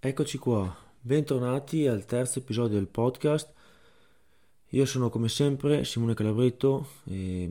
Eccoci 0.00 0.38
qua, 0.38 0.72
bentornati 1.00 1.88
al 1.88 2.04
terzo 2.04 2.38
episodio 2.38 2.76
del 2.76 2.86
podcast. 2.86 3.52
Io 4.68 4.86
sono 4.86 5.10
come 5.10 5.28
sempre 5.28 5.82
Simone 5.82 6.14
Calabretto 6.14 6.86
e 7.02 7.50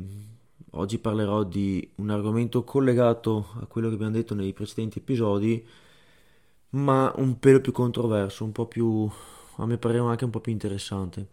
oggi 0.71 0.97
parlerò 0.97 1.44
di 1.44 1.91
un 1.96 2.10
argomento 2.10 2.63
collegato 2.63 3.47
a 3.60 3.65
quello 3.65 3.89
che 3.89 3.96
abbiamo 3.96 4.13
detto 4.13 4.33
nei 4.33 4.54
precedenti 4.54 4.99
episodi, 4.99 5.62
ma 6.70 7.12
un 7.18 7.38
pelo 7.38 7.60
più 7.60 7.73
controverso, 7.73 8.46
un 8.46 8.54
po' 8.54 8.66
più, 8.66 9.11
a 9.57 9.66
mio 9.66 9.77
parere 9.77 10.00
anche 10.05 10.23
un 10.23 10.32
po' 10.32 10.39
più 10.39 10.54
interessante. 10.54 11.27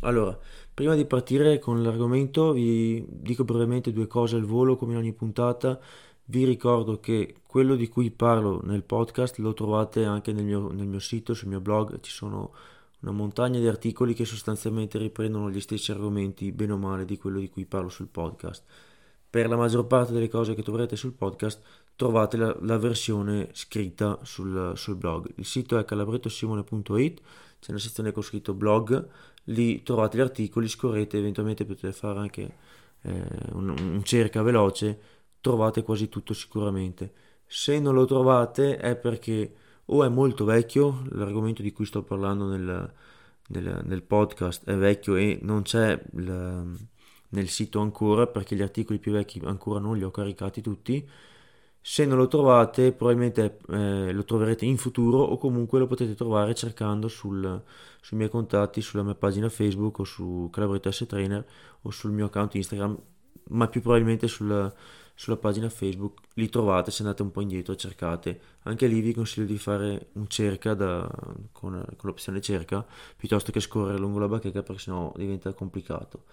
Allora, 0.00 0.36
prima 0.74 0.96
di 0.96 1.04
partire 1.04 1.60
con 1.60 1.80
l'argomento 1.80 2.50
vi 2.50 3.06
dico 3.08 3.44
brevemente 3.44 3.92
due 3.92 4.08
cose 4.08 4.34
al 4.34 4.44
volo 4.44 4.74
come 4.74 4.94
in 4.94 4.98
ogni 4.98 5.12
puntata 5.12 5.80
vi 6.26 6.44
ricordo 6.44 7.00
che 7.00 7.36
quello 7.46 7.76
di 7.76 7.88
cui 7.88 8.10
parlo 8.10 8.60
nel 8.64 8.82
podcast 8.82 9.38
lo 9.38 9.52
trovate 9.52 10.04
anche 10.04 10.32
nel 10.32 10.44
mio, 10.44 10.70
nel 10.72 10.86
mio 10.86 11.00
sito, 11.00 11.34
sul 11.34 11.48
mio 11.48 11.60
blog, 11.60 12.00
ci 12.00 12.10
sono 12.10 12.52
una 13.00 13.12
montagna 13.12 13.58
di 13.58 13.68
articoli 13.68 14.14
che 14.14 14.24
sostanzialmente 14.24 14.98
riprendono 14.98 15.50
gli 15.50 15.60
stessi 15.60 15.90
argomenti, 15.90 16.52
bene 16.52 16.72
o 16.72 16.78
male, 16.78 17.04
di 17.04 17.18
quello 17.18 17.38
di 17.38 17.50
cui 17.50 17.66
parlo 17.66 17.90
sul 17.90 18.08
podcast. 18.08 18.64
Per 19.28 19.48
la 19.48 19.56
maggior 19.56 19.86
parte 19.86 20.12
delle 20.12 20.28
cose 20.28 20.54
che 20.54 20.62
troverete 20.62 20.96
sul 20.96 21.12
podcast 21.12 21.60
trovate 21.96 22.36
la, 22.36 22.56
la 22.60 22.78
versione 22.78 23.50
scritta 23.52 24.18
sul, 24.22 24.72
sul, 24.76 24.96
blog. 24.96 25.30
Il 25.36 25.44
sito 25.44 25.76
è 25.76 25.84
calabrettosimone.it, 25.84 27.20
c'è 27.60 27.70
una 27.70 27.80
sezione 27.80 28.12
con 28.12 28.22
scritto 28.22 28.54
blog, 28.54 29.06
lì 29.44 29.82
trovate 29.82 30.16
gli 30.16 30.20
articoli, 30.20 30.68
scorrete, 30.68 31.18
eventualmente 31.18 31.64
potete 31.64 31.92
fare 31.92 32.18
anche 32.18 32.56
eh, 33.02 33.26
un, 33.52 33.68
un 33.68 34.02
cerca 34.04 34.42
veloce 34.42 34.98
trovate 35.44 35.82
quasi 35.82 36.08
tutto 36.08 36.32
sicuramente. 36.32 37.12
Se 37.46 37.78
non 37.78 37.92
lo 37.92 38.06
trovate 38.06 38.78
è 38.78 38.96
perché 38.96 39.54
o 39.86 40.02
è 40.02 40.08
molto 40.08 40.46
vecchio, 40.46 41.02
l'argomento 41.10 41.60
di 41.60 41.70
cui 41.70 41.84
sto 41.84 42.02
parlando 42.02 42.46
nel, 42.46 42.92
nel, 43.48 43.82
nel 43.84 44.02
podcast 44.02 44.64
è 44.64 44.74
vecchio 44.74 45.16
e 45.16 45.38
non 45.42 45.60
c'è 45.60 46.02
il, 46.14 46.78
nel 47.28 47.48
sito 47.48 47.80
ancora 47.80 48.26
perché 48.26 48.56
gli 48.56 48.62
articoli 48.62 48.98
più 48.98 49.12
vecchi 49.12 49.38
ancora 49.44 49.80
non 49.80 49.98
li 49.98 50.04
ho 50.04 50.10
caricati 50.10 50.62
tutti. 50.62 51.06
Se 51.78 52.06
non 52.06 52.16
lo 52.16 52.26
trovate, 52.26 52.92
probabilmente 52.92 53.58
eh, 53.68 54.10
lo 54.12 54.24
troverete 54.24 54.64
in 54.64 54.78
futuro 54.78 55.18
o 55.18 55.36
comunque 55.36 55.78
lo 55.78 55.86
potete 55.86 56.14
trovare 56.14 56.54
cercando 56.54 57.08
sul, 57.08 57.62
sui 58.00 58.16
miei 58.16 58.30
contatti, 58.30 58.80
sulla 58.80 59.02
mia 59.02 59.14
pagina 59.14 59.50
Facebook 59.50 59.98
o 59.98 60.04
su 60.04 60.48
Calabretto 60.50 60.90
S 60.90 61.04
Trainer 61.06 61.44
o 61.82 61.90
sul 61.90 62.12
mio 62.12 62.24
account 62.24 62.54
Instagram, 62.54 62.98
ma 63.48 63.68
più 63.68 63.82
probabilmente 63.82 64.28
sul, 64.28 64.72
sulla 65.14 65.36
pagina 65.36 65.68
Facebook, 65.68 66.20
li 66.34 66.48
trovate 66.48 66.90
se 66.90 67.02
andate 67.02 67.22
un 67.22 67.30
po' 67.30 67.40
indietro, 67.40 67.76
cercate. 67.76 68.40
Anche 68.62 68.86
lì 68.86 69.00
vi 69.00 69.14
consiglio 69.14 69.46
di 69.46 69.58
fare 69.58 70.08
un 70.12 70.28
cerca 70.28 70.74
da, 70.74 71.08
con, 71.52 71.84
con, 71.96 72.08
l'opzione 72.08 72.40
cerca 72.40 72.84
piuttosto 73.16 73.52
che 73.52 73.60
scorrere 73.60 73.98
lungo 73.98 74.18
la 74.18 74.28
bacheca 74.28 74.62
perché 74.62 74.82
sennò 74.82 75.12
diventa 75.16 75.52
complicato. 75.52 76.24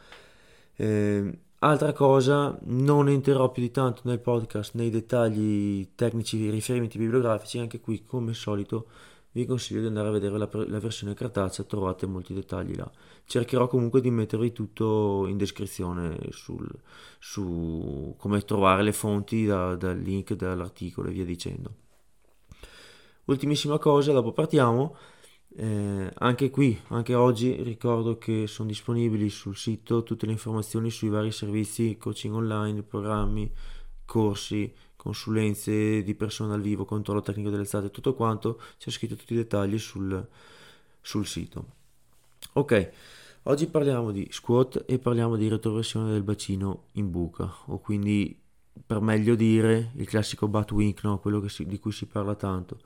Eh, 0.75 1.39
altra 1.59 1.93
cosa, 1.93 2.57
non 2.63 3.07
entrerò 3.09 3.51
più 3.51 3.61
di 3.61 3.71
tanto 3.71 4.01
nel 4.05 4.19
podcast 4.19 4.73
nei 4.75 4.89
dettagli 4.89 5.89
tecnici, 5.95 6.49
riferimenti 6.49 6.97
bibliografici, 6.97 7.59
anche 7.59 7.79
qui 7.79 8.03
come 8.03 8.29
al 8.29 8.35
solito 8.35 8.87
vi 9.33 9.45
consiglio 9.45 9.79
di 9.79 9.87
andare 9.87 10.09
a 10.09 10.11
vedere 10.11 10.37
la, 10.37 10.49
la, 10.51 10.79
versione 10.79 11.13
cartacea, 11.13 11.63
trovate 11.63 12.05
molti 12.05 12.33
dettagli 12.33 12.75
là. 12.75 12.89
Cercherò 13.25 13.67
comunque 13.67 14.01
di 14.01 14.11
mettervi 14.11 14.51
tutto 14.51 15.25
in 15.27 15.37
descrizione 15.37 16.17
sul, 16.31 16.67
su 17.17 18.13
come 18.17 18.41
trovare 18.41 18.83
le 18.83 18.91
fonti 18.91 19.45
da, 19.45 19.75
dal 19.75 19.97
link 19.97 20.33
dell'articolo 20.33 21.09
e 21.09 21.11
via 21.13 21.25
dicendo. 21.25 21.75
Ultimissima 23.25 23.77
cosa, 23.77 24.11
dopo 24.11 24.33
partiamo. 24.33 24.97
Eh, 25.53 26.11
anche 26.13 26.49
qui, 26.49 26.79
anche 26.87 27.13
oggi, 27.13 27.61
ricordo 27.61 28.17
che 28.17 28.47
sono 28.47 28.67
disponibili 28.67 29.29
sul 29.29 29.55
sito 29.55 30.03
tutte 30.03 30.25
le 30.25 30.33
informazioni 30.33 30.89
sui 30.89 31.09
vari 31.09 31.31
servizi, 31.31 31.97
coaching 31.97 32.33
online, 32.33 32.83
programmi, 32.83 33.49
corsi, 34.05 34.73
consulenze 35.01 36.03
di 36.03 36.13
persone 36.13 36.51
dal 36.51 36.61
vivo, 36.61 36.85
controllo 36.85 37.23
tecnico 37.23 37.49
delle 37.49 37.63
estate, 37.63 37.89
tutto 37.89 38.13
quanto, 38.13 38.61
c'è 38.77 38.91
scritto 38.91 39.15
tutti 39.15 39.33
i 39.33 39.37
dettagli 39.37 39.79
sul, 39.79 40.27
sul 41.01 41.25
sito. 41.25 41.65
Ok, 42.53 42.91
oggi 43.43 43.65
parliamo 43.65 44.11
di 44.11 44.27
squat 44.29 44.83
e 44.85 44.99
parliamo 44.99 45.37
di 45.37 45.47
retroversione 45.47 46.11
del 46.11 46.21
bacino 46.21 46.83
in 46.93 47.09
buca, 47.09 47.51
o 47.65 47.79
quindi 47.79 48.39
per 48.85 48.99
meglio 49.01 49.33
dire 49.33 49.91
il 49.95 50.07
classico 50.07 50.47
butt 50.47 50.71
wink, 50.71 51.03
no? 51.03 51.17
quello 51.17 51.47
si, 51.47 51.65
di 51.65 51.79
cui 51.79 51.91
si 51.91 52.05
parla 52.05 52.35
tanto. 52.35 52.79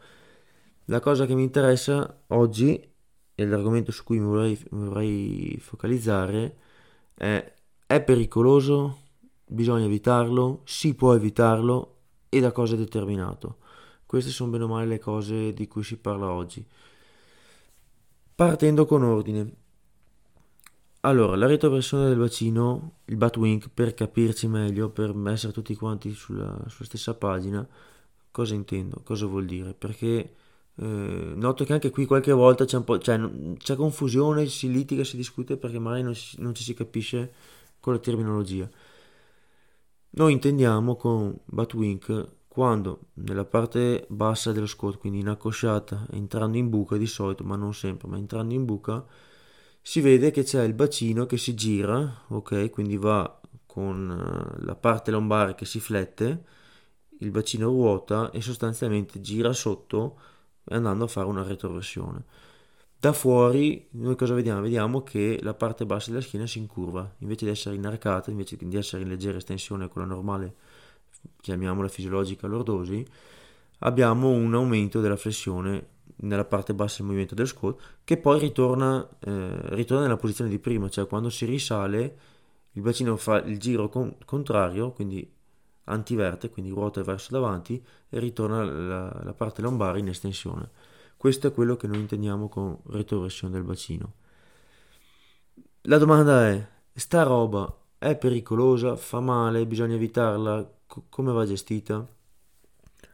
La 0.86 1.02
cosa 1.02 1.26
che 1.26 1.36
mi 1.36 1.44
interessa 1.44 2.22
oggi 2.28 2.82
e 3.36 3.46
l'argomento 3.46 3.92
su 3.92 4.04
cui 4.06 4.20
mi 4.20 4.26
vorrei, 4.26 4.58
vorrei 4.70 5.58
focalizzare 5.60 6.58
è 7.14 7.54
è 7.88 8.02
pericoloso? 8.02 8.98
Bisogna 9.46 9.86
evitarlo? 9.86 10.62
Si 10.66 10.96
può 10.96 11.14
evitarlo? 11.14 11.95
E 12.36 12.42
da 12.42 12.52
cosa 12.52 12.76
è 12.76 12.78
determinato. 12.78 13.58
Queste 14.06 14.30
sono 14.30 14.52
bene 14.52 14.66
o 14.66 14.68
male 14.68 14.86
le 14.86 15.00
cose 15.00 15.54
di 15.54 15.68
cui 15.68 15.84
si 15.84 15.98
parla 15.98 16.30
oggi. 16.30 16.66
Partendo 18.36 18.86
con 18.86 19.04
ordine. 19.04 19.54
Allora, 21.02 21.36
la 21.36 21.46
retroversione 21.46 22.08
del 22.10 22.18
bacino, 22.18 22.98
il 23.06 23.16
Batwink, 23.16 23.70
per 23.74 23.94
capirci 23.94 24.48
meglio, 24.48 24.90
per 24.90 25.16
essere 25.28 25.54
tutti 25.54 25.76
quanti 25.76 26.12
sulla, 26.14 26.62
sulla 26.68 26.88
stessa 26.88 27.14
pagina, 27.14 27.66
cosa 28.32 28.54
intendo, 28.54 29.02
cosa 29.04 29.26
vuol 29.28 29.46
dire? 29.46 29.74
Perché 29.74 30.34
eh, 30.78 31.34
noto 31.36 31.64
che 31.64 31.72
anche 31.74 31.90
qui 31.90 32.06
qualche 32.06 32.34
volta 32.34 32.66
c'è 32.66 32.78
un 32.78 33.00
cioè, 33.00 33.56
c'è 33.58 33.76
confusione, 33.76 34.46
si 34.48 34.70
litiga, 34.70 35.04
si 35.06 35.16
discute 35.16 35.56
perché 35.58 35.80
magari 35.80 36.04
non, 36.04 36.14
non 36.38 36.54
ci 36.54 36.64
si 36.64 36.74
capisce 36.74 37.32
con 37.80 37.94
la 37.94 38.00
terminologia. 38.00 38.70
Noi 40.18 40.32
intendiamo 40.32 40.96
con 40.96 41.38
Batwink 41.44 42.28
quando 42.48 43.08
nella 43.16 43.44
parte 43.44 44.06
bassa 44.08 44.54
dello 44.54 44.66
squat, 44.66 44.98
quindi 44.98 45.20
in 45.20 45.28
accosciata, 45.28 46.08
entrando 46.12 46.56
in 46.56 46.70
buca 46.70 46.96
di 46.96 47.06
solito, 47.06 47.44
ma 47.44 47.58
non 47.58 47.74
sempre, 47.74 48.08
ma 48.08 48.16
entrando 48.16 48.54
in 48.54 48.64
buca, 48.64 49.06
si 49.82 50.00
vede 50.00 50.32
che 50.32 50.44
c'è 50.44 50.64
il 50.64 50.74
bacino 50.74 51.26
che 51.26 51.38
si 51.38 51.54
gira, 51.54 52.24
ok? 52.30 52.70
Quindi 52.70 52.96
va 52.96 53.42
con 53.66 54.10
eh, 54.10 54.64
la 54.64 54.76
parte 54.76 55.12
lombare 55.12 55.54
che 55.54 55.66
si 55.66 55.82
flette, 55.82 56.46
il 57.20 57.32
bacino 57.32 57.68
ruota 57.68 58.32
e 58.32 58.40
sostanzialmente 58.40 59.20
gira 59.20 59.52
sotto 59.52 60.18
andando 60.66 61.04
a 61.04 61.08
fare 61.08 61.28
una 61.28 61.44
retroversione. 61.44 62.24
Da 63.06 63.14
fuori 63.14 63.88
noi 63.92 64.16
cosa 64.16 64.34
vediamo? 64.34 64.62
Vediamo 64.62 65.04
che 65.04 65.38
la 65.44 65.54
parte 65.54 65.86
bassa 65.86 66.10
della 66.10 66.24
schiena 66.24 66.48
si 66.48 66.58
incurva, 66.58 67.08
invece 67.20 67.46
di 67.46 67.52
essere 67.52 67.76
inarcata, 67.76 68.32
invece 68.32 68.58
di 68.60 68.76
essere 68.76 69.04
in 69.04 69.10
leggera 69.10 69.38
estensione 69.38 69.88
con 69.88 70.02
la 70.02 70.08
normale, 70.08 70.56
chiamiamola 71.40 71.88
fisiologica 71.88 72.48
lordosi, 72.48 73.06
abbiamo 73.82 74.32
un 74.32 74.56
aumento 74.56 75.02
della 75.02 75.18
flessione 75.18 75.86
nella 76.22 76.46
parte 76.46 76.74
bassa 76.74 76.98
del 76.98 77.06
movimento 77.06 77.36
del 77.36 77.46
squat 77.46 77.80
che 78.04 78.18
poi 78.18 78.40
ritorna, 78.40 79.08
eh, 79.20 79.76
ritorna 79.76 80.02
nella 80.06 80.18
posizione 80.18 80.50
di 80.50 80.58
prima, 80.58 80.90
cioè 80.90 81.06
quando 81.06 81.30
si 81.30 81.46
risale 81.46 82.18
il 82.72 82.82
bacino 82.82 83.18
fa 83.18 83.40
il 83.40 83.60
giro 83.60 83.88
con- 83.88 84.16
contrario, 84.26 84.94
quindi 84.94 85.32
antiverte, 85.84 86.50
quindi 86.50 86.72
ruota 86.72 87.04
verso 87.04 87.32
davanti 87.34 87.80
e 88.10 88.18
ritorna 88.18 88.64
la, 88.64 89.22
la 89.24 89.34
parte 89.34 89.62
lombare 89.62 90.00
in 90.00 90.08
estensione. 90.08 90.95
Questo 91.18 91.48
è 91.48 91.54
quello 91.54 91.76
che 91.76 91.88
noi 91.88 92.00
intendiamo 92.00 92.50
con 92.50 92.78
retroversione 92.88 93.54
del 93.54 93.64
bacino. 93.64 94.14
La 95.84 95.98
domanda 95.98 96.48
è, 96.48 96.68
sta 96.94 97.24
roba 97.24 97.74
è 97.98 98.16
pericolosa, 98.16 98.96
fa 98.96 99.20
male, 99.20 99.66
bisogna 99.66 99.96
evitarla, 99.96 100.70
co- 100.86 101.06
come 101.10 101.32
va 101.32 101.46
gestita? 101.46 102.06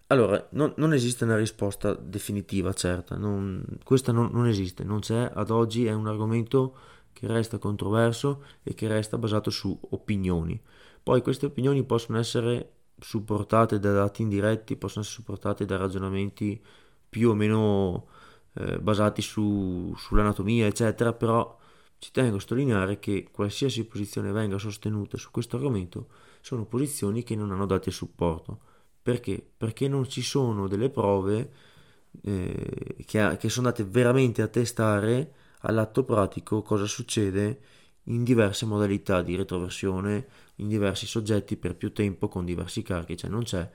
Allora, 0.08 0.46
non, 0.52 0.74
non, 0.76 0.94
esiste 0.94 1.24
una 1.24 1.38
risposta 1.38 1.94
definitiva, 1.94 2.74
certa, 2.74 3.16
non, 3.16 3.64
questa 3.84 4.12
non, 4.12 4.30
non 4.34 4.48
esiste, 4.48 4.84
non 4.84 5.00
c'è, 5.00 5.32
ad 5.34 5.50
oggi 5.50 5.86
è 5.86 5.94
un 5.94 6.08
argomento 6.08 6.76
che 7.14 7.28
resta 7.28 7.58
controverso 7.58 8.44
e 8.64 8.74
che 8.74 8.90
resta 8.90 9.18
basato 9.18 9.50
su 9.50 9.78
opinioni. 9.92 10.60
Poi 11.02 11.22
queste 11.22 11.46
opinioni 11.46 11.84
possono 11.84 12.18
essere 12.20 12.72
supportate 13.00 13.80
da 13.80 13.94
dati 13.94 14.22
indiretti, 14.22 14.76
possono 14.76 15.04
essere 15.06 15.22
supportate 15.22 15.66
da 15.66 15.78
ragionamenti 15.78 16.62
più 17.12 17.32
o 17.32 17.34
meno 17.34 18.08
eh, 18.54 18.80
basati 18.80 19.22
su, 19.22 19.94
sull'anatomia, 19.98 20.66
eccetera, 20.66 21.12
però 21.12 21.60
ci 21.98 22.12
tengo 22.12 22.38
a 22.38 22.40
sottolineare 22.40 23.00
che 23.00 23.28
qualsiasi 23.32 23.86
posizione 23.86 24.32
venga 24.32 24.58
sostenuta 24.58 25.18
su 25.18 25.30
questo 25.30 25.58
argomento 25.58 26.08
sono 26.40 26.66
posizioni 26.66 27.22
che 27.24 27.36
non 27.36 27.52
hanno 27.52 27.66
dati 27.66 27.90
a 27.90 27.92
supporto. 27.92 28.60
Perché? 29.04 29.46
Perché 29.58 29.90
non 29.90 30.08
ci 30.08 30.22
sono 30.22 30.70
delle 30.70 30.90
prove 30.90 31.52
eh, 32.22 32.96
che, 33.06 33.38
che 33.38 33.50
sono 33.50 33.68
andate 33.68 33.84
veramente 33.84 34.42
a 34.42 34.48
testare 34.48 35.34
all'atto 35.64 36.06
pratico 36.06 36.62
cosa 36.62 36.86
succede 36.86 37.60
in 38.06 38.24
diverse 38.24 38.66
modalità 38.66 39.22
di 39.22 39.36
retroversione, 39.36 40.28
in 40.56 40.70
diversi 40.70 41.06
soggetti 41.06 41.58
per 41.58 41.76
più 41.76 41.92
tempo 41.92 42.30
con 42.30 42.46
diversi 42.46 42.82
carichi, 42.84 43.18
cioè 43.18 43.30
non 43.30 43.44
c'è 43.44 43.70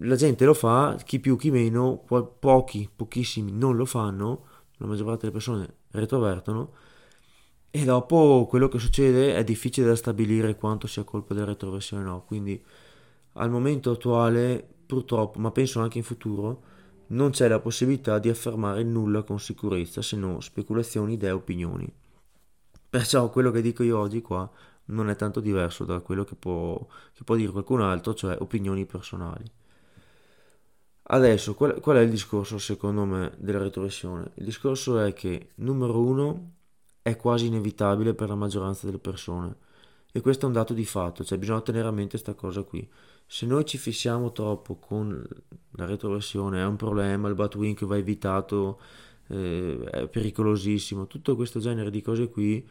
la 0.00 0.16
gente 0.16 0.44
lo 0.44 0.54
fa, 0.54 0.96
chi 1.04 1.20
più 1.20 1.36
chi 1.36 1.50
meno, 1.50 2.04
pochi, 2.38 2.88
pochissimi 2.94 3.52
non 3.52 3.76
lo 3.76 3.84
fanno, 3.84 4.44
la 4.76 4.86
maggior 4.86 5.06
parte 5.06 5.20
delle 5.22 5.32
persone 5.32 5.74
retrovertono 5.90 6.72
e 7.70 7.84
dopo 7.84 8.46
quello 8.48 8.68
che 8.68 8.78
succede 8.78 9.36
è 9.36 9.44
difficile 9.44 9.86
da 9.86 9.96
stabilire 9.96 10.56
quanto 10.56 10.86
sia 10.86 11.04
colpa 11.04 11.34
della 11.34 11.46
retroversione 11.46 12.04
o 12.04 12.06
no, 12.06 12.24
quindi 12.24 12.62
al 13.34 13.50
momento 13.50 13.90
attuale 13.90 14.66
purtroppo, 14.86 15.38
ma 15.40 15.50
penso 15.50 15.80
anche 15.80 15.98
in 15.98 16.04
futuro, 16.04 16.62
non 17.08 17.30
c'è 17.30 17.48
la 17.48 17.60
possibilità 17.60 18.18
di 18.18 18.28
affermare 18.28 18.82
nulla 18.82 19.22
con 19.22 19.38
sicurezza 19.38 20.00
se 20.02 20.16
non 20.16 20.40
speculazioni, 20.40 21.14
idee, 21.14 21.30
opinioni. 21.30 21.92
Perciò 22.88 23.28
quello 23.30 23.50
che 23.50 23.60
dico 23.60 23.82
io 23.82 23.98
oggi 23.98 24.22
qua 24.22 24.50
non 24.86 25.10
è 25.10 25.16
tanto 25.16 25.40
diverso 25.40 25.84
da 25.84 26.00
quello 26.00 26.24
che 26.24 26.34
può, 26.34 26.78
che 27.12 27.24
può 27.24 27.34
dire 27.34 27.50
qualcun 27.52 27.82
altro, 27.82 28.14
cioè 28.14 28.36
opinioni 28.40 28.86
personali. 28.86 29.44
Adesso, 31.08 31.54
qual, 31.54 31.78
qual, 31.80 31.98
è 31.98 32.00
il 32.00 32.10
discorso 32.10 32.58
secondo 32.58 33.04
me 33.04 33.32
della 33.38 33.58
retrogressione? 33.58 34.32
Il 34.34 34.44
discorso 34.44 34.98
è 34.98 35.12
che, 35.12 35.50
numero 35.56 36.00
uno, 36.00 36.54
è 37.00 37.14
quasi 37.16 37.46
inevitabile 37.46 38.14
per 38.14 38.28
la 38.28 38.34
maggioranza 38.34 38.86
delle 38.86 38.98
persone. 38.98 39.56
E 40.10 40.20
questo 40.20 40.44
è 40.46 40.48
un 40.48 40.54
dato 40.54 40.74
di 40.74 40.84
fatto, 40.84 41.22
cioè 41.24 41.38
bisogna 41.38 41.60
tenere 41.60 41.86
a 41.86 41.90
mente 41.92 42.10
questa 42.10 42.34
cosa 42.34 42.62
qui. 42.62 42.88
Se 43.26 43.46
noi 43.46 43.64
ci 43.64 43.78
fissiamo 43.78 44.32
troppo 44.32 44.76
con 44.76 45.24
la 45.72 45.84
retrogressione, 45.84 46.60
è 46.60 46.64
un 46.64 46.76
problema, 46.76 47.28
il 47.28 47.34
Batwing 47.34 47.84
va 47.84 47.96
evitato, 47.96 48.80
eh, 49.28 49.78
è 49.90 50.08
pericolosissimo, 50.08 51.06
tutto 51.06 51.36
questo 51.36 51.60
genere 51.60 51.90
di 51.90 52.00
cose 52.02 52.30
qui, 52.30 52.66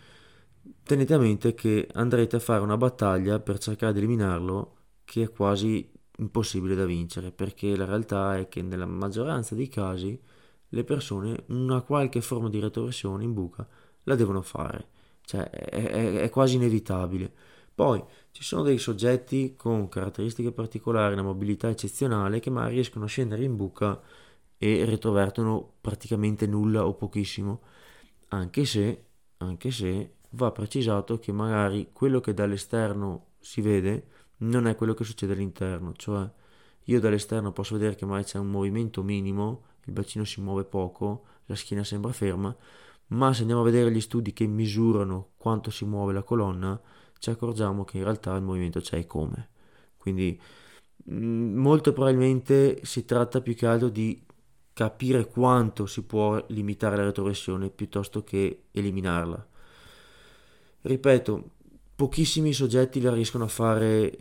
tenete 0.84 1.14
a 1.14 1.20
mente 1.20 1.54
che 1.54 1.88
andrete 1.94 2.38
a 2.38 2.40
fare 2.40 2.62
una 2.62 2.78
battaglia 2.78 3.40
per 3.40 3.60
cercare 3.60 3.94
di 3.94 4.00
eliminarlo 4.00 4.76
che 5.06 5.24
è 5.24 5.32
quasi 5.32 5.90
impossibile 6.18 6.76
da 6.76 6.86
vincere, 6.86 7.32
perché 7.32 7.76
la 7.76 7.86
realtà 7.86 8.38
è 8.38 8.48
che 8.48 8.62
nella 8.62 8.86
maggioranza 8.86 9.56
dei 9.56 9.68
casi 9.68 10.20
le 10.70 10.84
persone 10.84 11.44
una 11.48 11.82
qualche 11.82 12.22
forma 12.22 12.50
di 12.50 12.60
retrogressione 12.60 13.24
in 13.24 13.34
buca 13.34 13.68
la 14.04 14.16
devono 14.16 14.42
fare, 14.42 14.88
cioè 15.22 15.50
è, 15.50 15.70
è, 15.70 16.16
è 16.22 16.30
quasi 16.30 16.56
inevitabile. 16.56 17.32
Poi 17.74 18.04
ci 18.32 18.44
sono 18.44 18.64
dei 18.64 18.78
soggetti 18.78 19.56
con 19.58 19.90
caratteristiche 19.90 20.52
particolari, 20.52 21.14
una 21.14 21.24
mobilità 21.24 21.70
eccezionale 21.70 22.40
che 22.40 22.50
magari 22.50 22.76
riescono 22.76 23.06
a 23.06 23.08
scendere 23.08 23.44
in 23.44 23.56
buca 23.56 24.02
e 24.58 24.86
retrovertono 24.86 25.74
praticamente 25.82 26.48
nulla 26.48 26.86
o 26.86 26.94
pochissimo, 26.94 27.62
anche 28.30 28.66
se, 28.66 29.06
anche 29.38 29.72
se 29.72 30.16
va 30.32 30.52
precisato 30.52 31.20
che 31.20 31.32
magari 31.32 31.90
quello 31.92 32.20
che 32.22 32.34
dall'esterno 32.34 33.34
si 33.40 33.62
vede 33.62 34.08
non 34.38 34.68
è 34.68 34.76
quello 34.76 34.94
che 34.94 35.04
succede 35.04 35.34
all'interno, 35.34 35.94
cioè 35.96 36.30
io 36.84 37.00
dall'esterno 37.00 37.52
posso 37.52 37.76
vedere 37.76 37.96
che 37.96 38.06
magari 38.06 38.26
c'è 38.26 38.38
un 38.38 38.50
movimento 38.50 39.02
minimo, 39.04 39.64
il 39.86 39.94
bacino 39.94 40.24
si 40.24 40.42
muove 40.42 40.64
poco, 40.64 41.26
la 41.46 41.56
schiena 41.56 41.84
sembra 41.84 42.12
ferma, 42.12 42.56
ma 43.08 43.34
se 43.34 43.42
andiamo 43.42 43.62
a 43.62 43.66
vedere 43.66 43.92
gli 43.92 44.02
studi 44.02 44.34
che 44.34 44.46
misurano 44.46 45.30
quanto 45.38 45.72
si 45.72 45.86
muove 45.86 46.14
la 46.14 46.24
colonna, 46.24 46.80
ci 47.20 47.30
accorgiamo 47.30 47.84
che 47.86 47.98
in 47.98 48.04
realtà 48.04 48.36
il 48.36 48.44
movimento 48.44 48.80
c'è 48.80 48.98
e 48.98 49.06
come. 49.06 49.50
Quindi 49.98 50.40
mm, 51.12 51.58
molto 51.58 51.94
probabilmente 51.94 52.84
si 52.84 53.06
tratta 53.06 53.42
più 53.42 53.56
che 53.56 53.66
altro 53.66 53.90
di 53.90 54.24
capire 54.74 55.26
quanto 55.28 55.86
si 55.86 56.04
può 56.04 56.44
limitare 56.50 56.98
la 56.98 57.04
retrogressione 57.06 57.70
piuttosto 57.70 58.24
che 58.24 58.66
eliminarla. 58.72 59.48
Ripeto, 60.82 61.50
pochissimi 61.96 62.54
soggetti 62.54 63.00
la 63.02 63.14
riescono 63.14 63.46
a 63.46 63.48
fare 63.48 64.20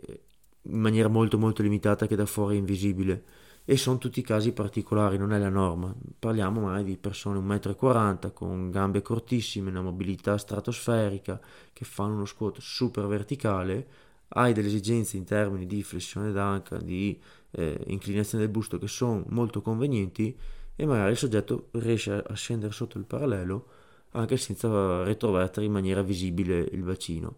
in 0.61 0.79
maniera 0.79 1.09
molto 1.09 1.37
molto 1.37 1.61
limitata 1.61 2.07
che 2.07 2.15
da 2.15 2.25
fuori 2.25 2.55
è 2.55 2.59
invisibile 2.59 3.23
e 3.65 3.77
sono 3.77 3.97
tutti 3.97 4.21
casi 4.21 4.53
particolari, 4.53 5.17
non 5.17 5.33
è 5.33 5.39
la 5.39 5.49
norma. 5.49 5.93
Parliamo 6.19 6.61
mai 6.61 6.83
di 6.83 6.97
persone 6.97 7.39
1,40 7.39 8.27
m 8.27 8.33
con 8.33 8.69
gambe 8.69 9.01
cortissime, 9.01 9.71
una 9.71 9.81
mobilità 9.81 10.37
stratosferica, 10.37 11.41
che 11.73 11.83
fanno 11.83 12.13
uno 12.13 12.25
squat 12.25 12.59
super 12.59 13.07
verticale, 13.07 13.87
hai 14.29 14.53
delle 14.53 14.67
esigenze 14.67 15.17
in 15.17 15.23
termini 15.23 15.65
di 15.65 15.81
flessione 15.81 16.31
d'anca, 16.31 16.77
di 16.77 17.19
eh, 17.51 17.83
inclinazione 17.87 18.43
del 18.43 18.53
busto 18.53 18.77
che 18.77 18.87
sono 18.87 19.23
molto 19.29 19.61
convenienti 19.61 20.37
e 20.75 20.85
magari 20.85 21.11
il 21.11 21.17
soggetto 21.17 21.69
riesce 21.71 22.13
a 22.13 22.33
scendere 22.35 22.71
sotto 22.71 22.99
il 22.99 23.05
parallelo 23.05 23.67
anche 24.11 24.37
senza 24.37 25.03
retrovertere 25.03 25.65
in 25.65 25.71
maniera 25.71 26.01
visibile 26.01 26.59
il 26.71 26.83
bacino. 26.83 27.37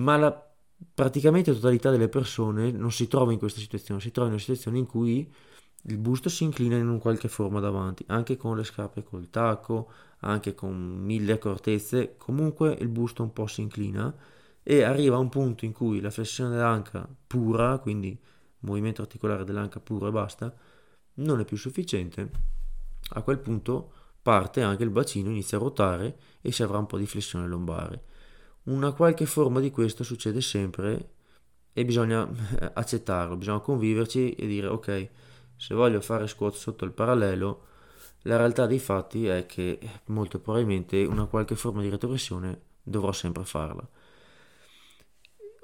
Ma 0.00 0.16
la 0.16 0.50
praticamente 0.94 1.52
totalità 1.52 1.90
delle 1.90 2.08
persone 2.08 2.70
non 2.70 2.90
si 2.90 3.06
trova 3.06 3.32
in 3.32 3.38
questa 3.38 3.60
situazione, 3.60 4.00
si 4.00 4.10
trova 4.10 4.28
in 4.28 4.34
una 4.34 4.42
situazione 4.42 4.78
in 4.78 4.86
cui 4.86 5.32
il 5.84 5.98
busto 5.98 6.28
si 6.28 6.44
inclina 6.44 6.76
in 6.76 6.88
un 6.88 6.98
qualche 6.98 7.28
forma 7.28 7.60
davanti, 7.60 8.04
anche 8.08 8.36
con 8.36 8.56
le 8.56 8.64
scarpe 8.64 9.02
col 9.02 9.30
tacco, 9.30 9.90
anche 10.20 10.54
con 10.54 10.74
mille 10.76 11.32
accortezze, 11.32 12.16
comunque 12.16 12.76
il 12.80 12.88
busto 12.88 13.22
un 13.22 13.32
po' 13.32 13.46
si 13.46 13.60
inclina 13.60 14.14
e 14.62 14.82
arriva 14.82 15.16
a 15.16 15.20
un 15.20 15.28
punto 15.28 15.64
in 15.64 15.72
cui 15.72 16.00
la 16.00 16.10
flessione 16.10 16.50
dell'anca 16.50 17.08
pura, 17.26 17.78
quindi 17.78 18.18
movimento 18.60 19.02
articolare 19.02 19.44
dell'anca 19.44 19.80
puro 19.80 20.08
e 20.08 20.10
basta, 20.10 20.54
non 21.14 21.40
è 21.40 21.44
più 21.44 21.56
sufficiente. 21.56 22.30
A 23.10 23.22
quel 23.22 23.38
punto 23.38 23.92
parte 24.22 24.62
anche 24.62 24.82
il 24.82 24.90
bacino, 24.90 25.30
inizia 25.30 25.58
a 25.58 25.60
ruotare 25.60 26.18
e 26.40 26.52
si 26.52 26.62
avrà 26.62 26.78
un 26.78 26.86
po' 26.86 26.98
di 26.98 27.06
flessione 27.06 27.46
lombare. 27.46 28.04
Una 28.64 28.92
qualche 28.92 29.26
forma 29.26 29.60
di 29.60 29.70
questo 29.70 30.04
succede 30.04 30.40
sempre 30.40 31.10
e 31.72 31.84
bisogna 31.84 32.28
accettarlo, 32.74 33.36
bisogna 33.36 33.60
conviverci 33.60 34.34
e 34.34 34.46
dire 34.46 34.66
ok, 34.66 35.08
se 35.56 35.74
voglio 35.74 36.00
fare 36.00 36.26
squat 36.26 36.54
sotto 36.54 36.84
il 36.84 36.92
parallelo, 36.92 37.66
la 38.22 38.36
realtà 38.36 38.66
dei 38.66 38.78
fatti 38.78 39.26
è 39.26 39.46
che 39.46 39.78
molto 40.06 40.38
probabilmente 40.40 41.04
una 41.04 41.26
qualche 41.26 41.54
forma 41.54 41.80
di 41.80 41.88
retrogressione 41.88 42.60
dovrò 42.82 43.12
sempre 43.12 43.44
farla. 43.44 43.88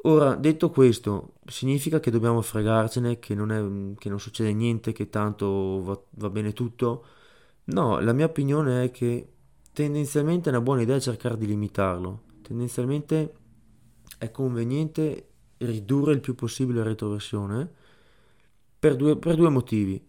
Ora, 0.02 0.36
detto 0.36 0.70
questo, 0.70 1.34
significa 1.46 1.98
che 1.98 2.10
dobbiamo 2.12 2.40
fregarcene, 2.40 3.18
che 3.18 3.34
non, 3.34 3.50
è, 3.50 3.98
che 3.98 4.08
non 4.08 4.20
succede 4.20 4.52
niente, 4.52 4.92
che 4.92 5.10
tanto 5.10 5.82
va, 5.82 6.00
va 6.10 6.30
bene 6.30 6.52
tutto? 6.52 7.04
No, 7.64 7.98
la 7.98 8.12
mia 8.12 8.26
opinione 8.26 8.84
è 8.84 8.90
che 8.92 9.32
tendenzialmente 9.72 10.48
è 10.48 10.52
una 10.52 10.62
buona 10.62 10.82
idea 10.82 11.00
cercare 11.00 11.36
di 11.36 11.46
limitarlo, 11.46 12.22
tendenzialmente 12.46 13.34
è 14.18 14.30
conveniente 14.30 15.30
ridurre 15.58 16.12
il 16.12 16.20
più 16.20 16.36
possibile 16.36 16.78
la 16.78 16.84
retroversione 16.84 17.68
per 18.78 18.94
due, 18.94 19.16
per 19.16 19.34
due 19.34 19.48
motivi. 19.48 20.00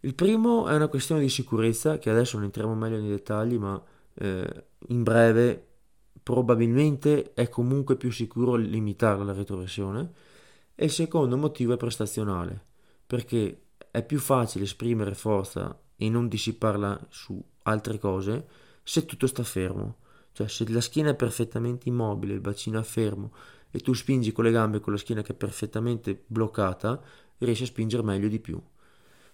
Il 0.00 0.14
primo 0.14 0.66
è 0.68 0.74
una 0.74 0.88
questione 0.88 1.20
di 1.20 1.28
sicurezza, 1.28 1.98
che 1.98 2.08
adesso 2.08 2.36
non 2.36 2.46
entriamo 2.46 2.74
meglio 2.74 2.98
nei 2.98 3.10
dettagli, 3.10 3.58
ma 3.58 3.80
eh, 4.14 4.64
in 4.88 5.02
breve 5.02 5.66
probabilmente 6.22 7.34
è 7.34 7.48
comunque 7.48 7.96
più 7.96 8.10
sicuro 8.10 8.54
limitare 8.54 9.22
la 9.22 9.34
retroversione. 9.34 10.10
E 10.74 10.86
il 10.86 10.90
secondo 10.90 11.36
motivo 11.36 11.74
è 11.74 11.76
prestazionale, 11.76 12.64
perché 13.06 13.64
è 13.90 14.02
più 14.02 14.18
facile 14.18 14.64
esprimere 14.64 15.14
forza 15.14 15.78
e 15.94 16.08
non 16.08 16.26
dissiparla 16.26 17.06
su 17.10 17.40
altre 17.64 17.98
cose 17.98 18.46
se 18.82 19.04
tutto 19.04 19.26
sta 19.26 19.44
fermo. 19.44 19.98
Cioè 20.32 20.48
se 20.48 20.68
la 20.70 20.80
schiena 20.80 21.10
è 21.10 21.14
perfettamente 21.14 21.88
immobile, 21.88 22.34
il 22.34 22.40
bacino 22.40 22.80
è 22.80 22.82
fermo 22.82 23.32
e 23.70 23.80
tu 23.80 23.92
spingi 23.92 24.32
con 24.32 24.44
le 24.44 24.50
gambe 24.50 24.80
con 24.80 24.92
la 24.92 24.98
schiena 24.98 25.22
che 25.22 25.32
è 25.32 25.36
perfettamente 25.36 26.24
bloccata, 26.26 27.00
riesci 27.38 27.62
a 27.64 27.66
spingere 27.66 28.02
meglio 28.02 28.28
di 28.28 28.38
più. 28.38 28.60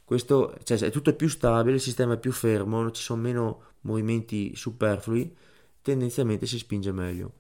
Questo, 0.05 0.57
cioè, 0.63 0.79
è 0.79 0.91
tutto 0.91 1.13
più 1.15 1.29
stabile, 1.29 1.77
il 1.77 1.83
sistema 1.83 2.15
è 2.15 2.19
più 2.19 2.33
fermo, 2.33 2.91
ci 2.91 3.03
sono 3.03 3.21
meno 3.21 3.63
movimenti 3.83 4.57
superflui, 4.57 5.37
tendenzialmente 5.83 6.47
si 6.47 6.59
spinge 6.59 6.93
meglio. 6.93 7.33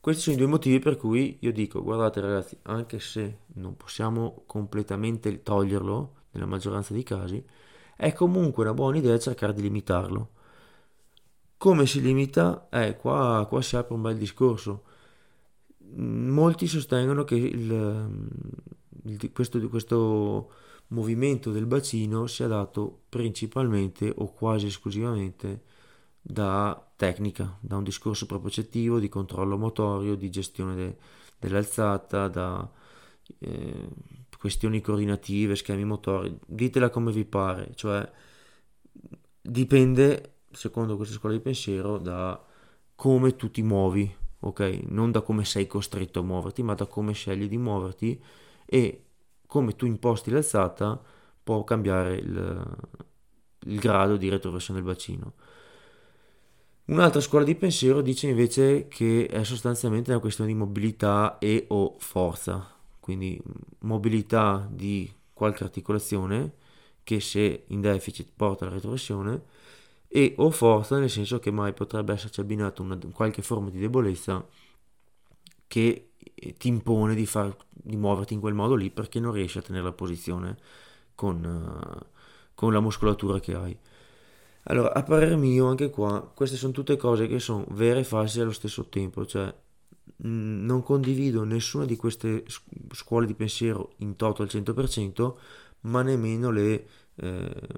Questi 0.00 0.20
sono 0.20 0.36
i 0.36 0.38
due 0.38 0.48
motivi 0.48 0.80
per 0.80 0.96
cui 0.96 1.38
io 1.40 1.52
dico, 1.52 1.82
guardate 1.82 2.20
ragazzi, 2.20 2.58
anche 2.62 2.98
se 2.98 3.38
non 3.54 3.76
possiamo 3.76 4.42
completamente 4.46 5.42
toglierlo 5.42 6.14
nella 6.32 6.46
maggioranza 6.46 6.92
dei 6.92 7.04
casi, 7.04 7.42
è 7.96 8.12
comunque 8.12 8.64
una 8.64 8.74
buona 8.74 8.98
idea 8.98 9.18
cercare 9.18 9.54
di 9.54 9.62
limitarlo. 9.62 10.30
Come 11.64 11.86
si 11.86 12.02
limita? 12.02 12.68
Eh, 12.68 12.94
qua, 12.94 13.46
qua 13.48 13.62
si 13.62 13.74
apre 13.74 13.94
un 13.94 14.02
bel 14.02 14.18
discorso. 14.18 14.82
Molti 15.94 16.66
sostengono 16.66 17.24
che 17.24 17.36
il, 17.36 18.06
il, 19.04 19.32
questo, 19.32 19.66
questo 19.70 20.52
movimento 20.88 21.50
del 21.52 21.64
bacino 21.64 22.26
sia 22.26 22.48
dato 22.48 23.04
principalmente 23.08 24.12
o 24.14 24.30
quasi 24.34 24.66
esclusivamente 24.66 25.62
da 26.20 26.86
tecnica, 26.96 27.56
da 27.62 27.78
un 27.78 27.84
discorso 27.84 28.26
propriocettivo, 28.26 28.98
di 28.98 29.08
controllo 29.08 29.56
motorio, 29.56 30.16
di 30.16 30.28
gestione 30.28 30.74
de, 30.74 30.96
dell'alzata, 31.38 32.28
da 32.28 32.70
eh, 33.38 33.88
questioni 34.38 34.82
coordinative, 34.82 35.56
schemi 35.56 35.86
motori, 35.86 36.38
ditela 36.44 36.90
come 36.90 37.10
vi 37.10 37.24
pare, 37.24 37.70
cioè 37.74 38.06
dipende 39.40 40.33
secondo 40.54 40.96
questa 40.96 41.14
scuola 41.14 41.36
di 41.36 41.42
pensiero, 41.42 41.98
da 41.98 42.42
come 42.94 43.36
tu 43.36 43.50
ti 43.50 43.62
muovi, 43.62 44.12
ok? 44.40 44.82
Non 44.86 45.10
da 45.10 45.20
come 45.20 45.44
sei 45.44 45.66
costretto 45.66 46.20
a 46.20 46.22
muoverti, 46.22 46.62
ma 46.62 46.74
da 46.74 46.86
come 46.86 47.12
scegli 47.12 47.48
di 47.48 47.58
muoverti 47.58 48.22
e 48.64 49.04
come 49.46 49.76
tu 49.76 49.86
imposti 49.86 50.30
l'alzata 50.30 51.00
può 51.42 51.62
cambiare 51.64 52.16
il, 52.16 52.76
il 53.66 53.78
grado 53.78 54.16
di 54.16 54.28
retroversione 54.28 54.80
del 54.80 54.88
bacino. 54.88 55.32
Un'altra 56.86 57.20
scuola 57.20 57.44
di 57.44 57.54
pensiero 57.54 58.02
dice 58.02 58.28
invece 58.28 58.88
che 58.88 59.26
è 59.26 59.42
sostanzialmente 59.42 60.10
una 60.10 60.20
questione 60.20 60.50
di 60.50 60.56
mobilità 60.56 61.38
e 61.38 61.64
o 61.68 61.96
forza, 61.98 62.70
quindi 63.00 63.40
mobilità 63.80 64.68
di 64.70 65.10
qualche 65.32 65.64
articolazione 65.64 66.52
che 67.02 67.20
se 67.20 67.64
in 67.68 67.80
deficit 67.80 68.30
porta 68.34 68.64
alla 68.64 68.74
retroversione 68.74 69.42
e 70.16 70.32
o 70.36 70.48
forza 70.52 70.96
nel 70.96 71.10
senso 71.10 71.40
che 71.40 71.50
mai 71.50 71.72
potrebbe 71.72 72.12
esserci 72.12 72.38
abbinata 72.38 72.82
una 72.82 72.96
qualche 73.12 73.42
forma 73.42 73.68
di 73.68 73.80
debolezza 73.80 74.46
che 75.66 76.10
ti 76.56 76.68
impone 76.68 77.16
di, 77.16 77.26
far, 77.26 77.56
di 77.68 77.96
muoverti 77.96 78.32
in 78.32 78.38
quel 78.38 78.54
modo 78.54 78.76
lì 78.76 78.90
perché 78.90 79.18
non 79.18 79.32
riesci 79.32 79.58
a 79.58 79.62
tenere 79.62 79.82
la 79.82 79.92
posizione 79.92 80.56
con, 81.16 81.42
uh, 81.44 82.06
con 82.54 82.72
la 82.72 82.78
muscolatura 82.78 83.40
che 83.40 83.54
hai. 83.56 83.76
Allora, 84.66 84.94
a 84.94 85.02
parer 85.02 85.36
mio, 85.36 85.66
anche 85.66 85.90
qua, 85.90 86.20
queste 86.32 86.56
sono 86.56 86.72
tutte 86.72 86.96
cose 86.96 87.26
che 87.26 87.40
sono 87.40 87.66
vere 87.70 88.00
e 88.00 88.04
false 88.04 88.40
allo 88.40 88.52
stesso 88.52 88.88
tempo, 88.88 89.26
cioè 89.26 89.52
mh, 90.18 90.28
non 90.28 90.84
condivido 90.84 91.42
nessuna 91.42 91.86
di 91.86 91.96
queste 91.96 92.44
scuole 92.92 93.26
di 93.26 93.34
pensiero 93.34 93.94
in 93.98 94.14
toto 94.14 94.42
al 94.42 94.48
100%, 94.48 95.34
ma 95.80 96.02
nemmeno 96.02 96.52
le, 96.52 96.86
eh, 97.16 97.68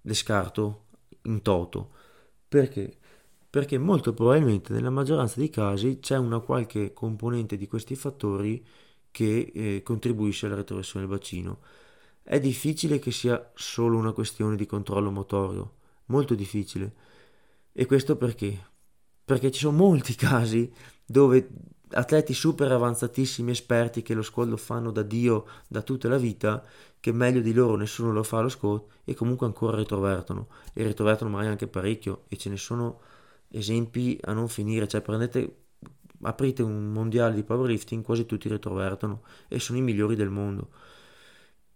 le 0.00 0.14
scarto 0.14 0.84
in 1.24 1.42
toto. 1.42 1.90
Perché? 2.48 2.96
Perché 3.50 3.78
molto 3.78 4.12
probabilmente 4.14 4.72
nella 4.72 4.90
maggioranza 4.90 5.38
dei 5.38 5.50
casi 5.50 5.98
c'è 6.00 6.16
una 6.16 6.40
qualche 6.40 6.92
componente 6.92 7.56
di 7.56 7.66
questi 7.66 7.94
fattori 7.94 8.64
che 9.10 9.52
eh, 9.54 9.82
contribuisce 9.84 10.46
alla 10.46 10.56
retroversione 10.56 11.06
del 11.06 11.16
bacino. 11.16 11.60
È 12.22 12.40
difficile 12.40 12.98
che 12.98 13.12
sia 13.12 13.52
solo 13.54 13.96
una 13.98 14.12
questione 14.12 14.56
di 14.56 14.66
controllo 14.66 15.10
motorio, 15.10 15.74
molto 16.06 16.34
difficile. 16.34 16.94
E 17.72 17.86
questo 17.86 18.16
perché? 18.16 18.70
Perché 19.24 19.50
ci 19.52 19.60
sono 19.60 19.76
molti 19.76 20.14
casi 20.16 20.72
dove 21.04 21.48
atleti 21.94 22.34
super 22.34 22.70
avanzatissimi, 22.70 23.50
esperti 23.50 24.02
che 24.02 24.14
lo 24.14 24.22
squat 24.22 24.48
lo 24.48 24.56
fanno 24.56 24.90
da 24.90 25.02
Dio 25.02 25.46
da 25.68 25.82
tutta 25.82 26.08
la 26.08 26.18
vita, 26.18 26.64
che 27.00 27.12
meglio 27.12 27.40
di 27.40 27.52
loro 27.52 27.76
nessuno 27.76 28.12
lo 28.12 28.22
fa 28.22 28.40
lo 28.40 28.48
squat 28.48 28.84
e 29.04 29.14
comunque 29.14 29.46
ancora 29.46 29.76
ritrovertono 29.76 30.48
e 30.72 30.84
ritrovertono 30.84 31.30
magari 31.30 31.50
anche 31.50 31.66
parecchio 31.66 32.24
e 32.28 32.36
ce 32.36 32.50
ne 32.50 32.56
sono 32.56 33.00
esempi 33.48 34.18
a 34.22 34.32
non 34.32 34.48
finire, 34.48 34.88
cioè 34.88 35.00
prendete 35.00 35.62
aprite 36.22 36.62
un 36.62 36.90
mondiale 36.92 37.34
di 37.34 37.42
powerlifting, 37.42 38.02
quasi 38.02 38.26
tutti 38.26 38.48
ritrovertono 38.48 39.22
e 39.48 39.58
sono 39.58 39.78
i 39.78 39.82
migliori 39.82 40.16
del 40.16 40.30
mondo. 40.30 40.70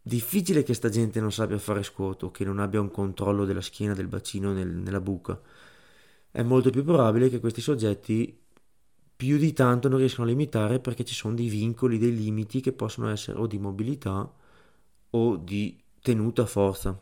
Difficile 0.00 0.62
che 0.62 0.74
sta 0.74 0.88
gente 0.88 1.20
non 1.20 1.30
sappia 1.32 1.58
fare 1.58 1.82
squat 1.82 2.22
o 2.22 2.30
che 2.30 2.44
non 2.44 2.58
abbia 2.58 2.80
un 2.80 2.90
controllo 2.90 3.44
della 3.44 3.60
schiena, 3.60 3.94
del 3.94 4.06
bacino 4.08 4.52
nel, 4.52 4.68
nella 4.68 5.00
buca. 5.00 5.38
È 6.30 6.42
molto 6.42 6.70
più 6.70 6.82
probabile 6.82 7.28
che 7.28 7.40
questi 7.40 7.60
soggetti 7.60 8.46
più 9.18 9.36
di 9.36 9.52
tanto 9.52 9.88
non 9.88 9.98
riescano 9.98 10.28
a 10.28 10.30
limitare 10.30 10.78
perché 10.78 11.04
ci 11.04 11.12
sono 11.12 11.34
dei 11.34 11.48
vincoli, 11.48 11.98
dei 11.98 12.14
limiti 12.14 12.60
che 12.60 12.72
possono 12.72 13.08
essere 13.08 13.36
o 13.40 13.48
di 13.48 13.58
mobilità 13.58 14.32
o 15.10 15.36
di 15.36 15.76
tenuta 16.00 16.46
forza. 16.46 16.96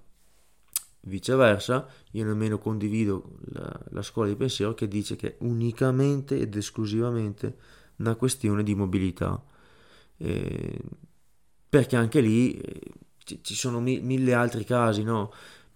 Viceversa, 1.01 1.87
io 2.13 2.25
nemmeno 2.25 2.57
condivido 2.57 3.37
la, 3.53 3.81
la 3.91 4.01
scuola 4.01 4.31
di 4.31 4.37
pensiero 4.37 4.73
che 4.73 4.89
dice 4.89 5.15
che 5.15 5.33
è 5.33 5.37
unicamente 5.41 6.39
ed 6.39 6.57
esclusivamente 6.57 7.59
una 7.97 8.15
questione 8.15 8.63
di 8.63 8.75
mobilità. 8.75 9.45
Eh, 10.17 10.81
perché 11.69 11.97
anche 11.97 12.23
lì 12.23 12.59
eh, 12.59 12.81
ci 13.43 13.55
sono 13.55 13.79
mille 13.79 14.33
altri 14.33 14.65
casi, 14.65 15.03
no? 15.03 15.31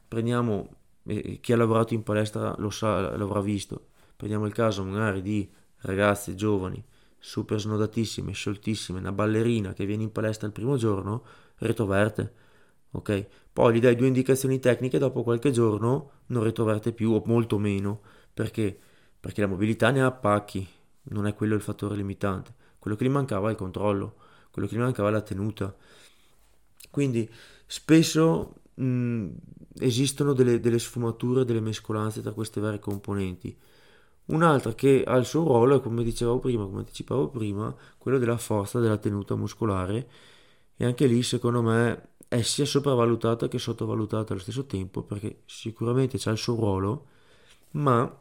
Prendiamo, 0.09 0.77
eh, 1.03 1.39
chi 1.43 1.53
ha 1.53 1.57
lavorato 1.59 1.93
in 1.93 2.03
palestra 2.03 2.55
lo 2.57 2.71
sa, 2.71 3.15
l'avrà 3.15 3.43
visto, 3.43 3.89
prendiamo 4.17 4.47
il 4.47 4.55
caso 4.55 4.83
magari 4.85 5.21
di 5.21 5.59
ragazze 5.81 6.35
giovani, 6.35 6.83
super 7.19 7.61
snodatissime, 7.61 8.33
scioltissime, 8.33 8.99
una 8.99 9.13
ballerina 9.13 9.73
che 9.73 9.87
viene 9.87 10.03
in 10.03 10.13
palestra 10.13 10.47
il 10.47 10.53
primo 10.53 10.77
giorno, 10.77 11.25
retroverte, 11.57 12.33
ok? 12.93 13.27
Poi 13.53 13.75
gli 13.75 13.81
dai 13.81 13.97
due 13.97 14.07
indicazioni 14.07 14.59
tecniche, 14.59 14.99
dopo 14.99 15.23
qualche 15.23 15.51
giorno 15.51 16.11
non 16.27 16.43
retroverte 16.43 16.93
più 16.93 17.13
o 17.13 17.23
molto 17.27 17.59
meno, 17.59 18.01
perché? 18.33 18.79
Perché 19.19 19.41
la 19.41 19.49
mobilità 19.49 19.91
ne 19.91 20.03
ha 20.03 20.11
pacchi, 20.11 20.67
non 21.05 21.27
è 21.27 21.35
quello 21.35 21.55
il 21.55 21.61
fattore 21.61 21.97
limitante, 21.97 22.55
quello 22.79 22.97
che 22.97 23.05
gli 23.05 23.11
mancava 23.11 23.49
è 23.49 23.53
il 23.53 23.57
controllo 23.57 24.17
quello 24.51 24.67
che 24.67 24.77
gli 24.77 24.81
mancava 24.81 25.09
è 25.09 25.13
la 25.13 25.23
tenuta. 25.23 25.75
Quindi 26.91 27.29
spesso 27.67 28.55
mh, 28.75 29.29
esistono 29.79 30.33
delle, 30.33 30.61
delle, 30.61 30.79
sfumature, 30.79 31.45
delle 31.45 31.61
mescolanze 31.61 32.21
tra 32.21 32.33
queste 32.33 32.61
varie 32.61 32.79
componenti. 32.79 33.57
Un'altra 34.31 34.75
che 34.75 35.03
ha 35.05 35.17
il 35.17 35.25
suo 35.25 35.43
ruolo, 35.45 35.81
come 35.81 36.05
dicevo 36.05 36.39
prima, 36.39 36.65
come 36.65 36.79
anticipavo 36.81 37.29
prima, 37.29 37.75
quello 37.99 38.19
della 38.19 38.37
forza, 38.37 38.79
della 38.79 38.97
tenuta 38.97 39.35
muscolare, 39.35 40.09
e 40.77 40.85
anche 40.85 41.07
lì 41.07 41.23
secondo 41.23 41.63
me 41.63 42.11
è 42.29 42.43
sia 42.43 42.65
sopravvalutata 42.65 43.49
che 43.49 43.59
sottovalutata 43.59 44.33
allo 44.33 44.41
stesso 44.41 44.67
tempo, 44.67 45.03
perché 45.03 45.43
sicuramente 45.47 46.17
c'ha 46.19 46.31
il 46.31 46.39
suo 46.39 46.55
ruolo, 46.55 47.07
ma 47.73 48.21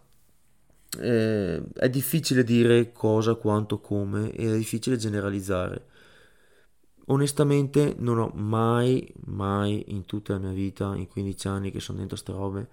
eh, 0.99 1.63
è 1.73 1.89
difficile 1.89 2.43
dire 2.43 2.91
cosa, 2.91 3.35
quanto, 3.35 3.79
come, 3.79 4.31
e 4.31 4.51
è 4.51 4.57
difficile 4.57 4.97
generalizzare. 4.97 5.85
Onestamente 7.07 7.95
non 7.99 8.17
ho 8.19 8.31
mai, 8.33 9.11
mai 9.25 9.83
in 9.89 10.05
tutta 10.05 10.33
la 10.33 10.39
mia 10.39 10.51
vita, 10.51 10.95
in 10.95 11.07
15 11.07 11.47
anni 11.47 11.71
che 11.71 11.79
sono 11.79 11.99
dentro 11.99 12.17
ste 12.17 12.31
robe, 12.31 12.69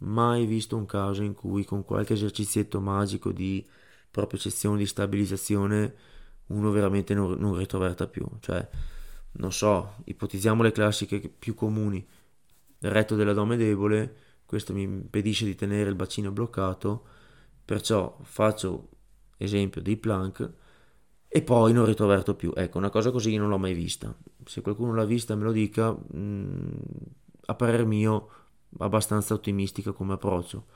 mai 0.00 0.46
visto 0.46 0.76
un 0.76 0.86
caso 0.86 1.22
in 1.22 1.34
cui 1.34 1.64
con 1.64 1.84
qualche 1.84 2.14
esercizietto 2.14 2.80
magico 2.80 3.32
di 3.32 3.66
proprio 4.10 4.40
di 4.76 4.86
stabilizzazione 4.86 5.94
uno 6.48 6.70
veramente 6.70 7.14
non, 7.14 7.36
non 7.38 7.56
ritroverta 7.56 8.06
più. 8.06 8.26
Cioè, 8.40 8.68
non 9.32 9.52
so, 9.52 9.96
ipotizziamo 10.04 10.62
le 10.62 10.72
classiche 10.72 11.20
più 11.28 11.54
comuni. 11.54 12.04
Il 12.82 12.90
retto 12.90 13.14
dell'addome 13.14 13.56
debole, 13.56 14.16
questo 14.46 14.72
mi 14.72 14.82
impedisce 14.82 15.44
di 15.44 15.54
tenere 15.54 15.90
il 15.90 15.96
bacino 15.96 16.30
bloccato, 16.32 17.06
perciò 17.64 18.18
faccio 18.22 18.88
esempio 19.36 19.80
dei 19.80 19.96
plank 19.96 20.52
e 21.28 21.42
poi 21.42 21.72
non 21.72 21.84
ritroverto 21.84 22.34
più. 22.34 22.52
Ecco, 22.54 22.78
una 22.78 22.90
cosa 22.90 23.10
così 23.12 23.36
non 23.36 23.48
l'ho 23.48 23.58
mai 23.58 23.74
vista. 23.74 24.14
Se 24.44 24.60
qualcuno 24.60 24.94
l'ha 24.94 25.04
vista 25.04 25.36
me 25.36 25.44
lo 25.44 25.52
dica, 25.52 25.92
mh, 25.92 26.18
mm, 26.18 26.72
a 27.46 27.54
parer 27.54 27.84
mio 27.84 28.28
abbastanza 28.78 29.34
ottimistica 29.34 29.92
come 29.92 30.14
approccio. 30.14 30.66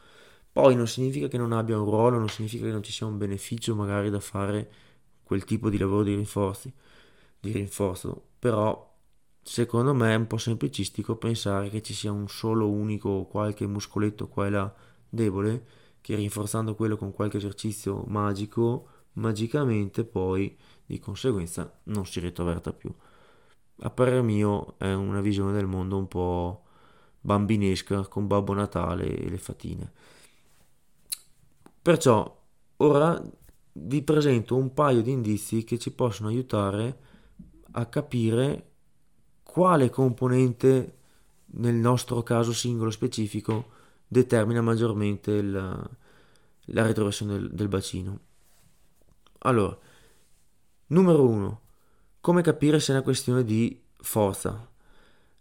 Poi 0.52 0.74
non 0.76 0.86
significa 0.86 1.28
che 1.28 1.38
non 1.38 1.52
abbia 1.52 1.78
un 1.78 1.84
ruolo, 1.84 2.18
non 2.18 2.28
significa 2.28 2.64
che 2.66 2.72
non 2.72 2.82
ci 2.82 2.92
sia 2.92 3.06
un 3.06 3.18
beneficio 3.18 3.74
magari 3.74 4.10
da 4.10 4.20
fare 4.20 4.72
quel 5.22 5.44
tipo 5.44 5.68
di 5.68 5.78
lavoro 5.78 6.04
di 6.04 6.14
rinforzi, 6.14 6.72
di 7.40 7.52
rinforzo, 7.52 8.28
però 8.38 8.92
secondo 9.42 9.94
me 9.94 10.12
è 10.12 10.16
un 10.16 10.26
po' 10.26 10.38
semplicistico 10.38 11.16
pensare 11.16 11.68
che 11.70 11.82
ci 11.82 11.92
sia 11.94 12.12
un 12.12 12.28
solo 12.28 12.70
unico 12.70 13.24
qualche 13.26 13.66
muscoletto 13.66 14.28
qua 14.28 14.46
e 14.46 14.50
là 14.50 14.74
debole 15.08 15.66
che 16.00 16.14
rinforzando 16.14 16.74
quello 16.74 16.96
con 16.96 17.12
qualche 17.12 17.38
esercizio 17.38 18.04
magico 18.06 18.88
magicamente 19.14 20.04
poi 20.04 20.56
di 20.86 20.98
conseguenza 20.98 21.80
non 21.84 22.06
si 22.06 22.20
ritroverta 22.20 22.72
più. 22.72 22.94
A 23.80 23.90
parer 23.90 24.22
mio 24.22 24.74
è 24.78 24.92
una 24.92 25.20
visione 25.20 25.52
del 25.52 25.66
mondo 25.66 25.96
un 25.98 26.08
po' 26.08 26.63
bambinesca 27.24 28.06
con 28.06 28.26
Babbo 28.26 28.52
Natale 28.52 29.16
e 29.16 29.30
le 29.30 29.38
fatine. 29.38 29.92
Perciò 31.80 32.42
ora 32.76 33.22
vi 33.72 34.02
presento 34.02 34.56
un 34.56 34.74
paio 34.74 35.00
di 35.00 35.10
indizi 35.10 35.64
che 35.64 35.78
ci 35.78 35.90
possono 35.90 36.28
aiutare 36.28 36.98
a 37.72 37.86
capire 37.86 38.72
quale 39.42 39.88
componente 39.88 40.98
nel 41.56 41.74
nostro 41.74 42.22
caso 42.22 42.52
singolo 42.52 42.90
specifico 42.90 43.72
determina 44.06 44.60
maggiormente 44.60 45.40
la, 45.40 45.90
la 46.66 46.82
retroversione 46.82 47.32
del, 47.32 47.50
del 47.52 47.68
bacino. 47.68 48.18
Allora, 49.38 49.76
numero 50.88 51.26
uno, 51.26 51.60
come 52.20 52.42
capire 52.42 52.80
se 52.80 52.92
è 52.92 52.94
una 52.96 53.04
questione 53.04 53.44
di 53.44 53.82
forza? 53.96 54.72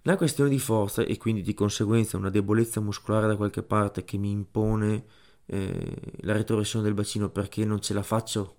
La 0.03 0.17
questione 0.17 0.49
di 0.49 0.59
forza 0.59 1.01
e 1.03 1.17
quindi 1.17 1.41
di 1.41 1.53
conseguenza 1.53 2.17
una 2.17 2.29
debolezza 2.29 2.81
muscolare 2.81 3.27
da 3.27 3.37
qualche 3.37 3.63
parte 3.63 4.03
che 4.03 4.17
mi 4.17 4.31
impone 4.31 5.05
eh, 5.45 5.95
la 6.21 6.33
retroversione 6.33 6.83
del 6.83 6.93
bacino 6.93 7.29
perché 7.29 7.63
non 7.63 7.81
ce 7.81 7.93
la 7.93 8.03
faccio, 8.03 8.57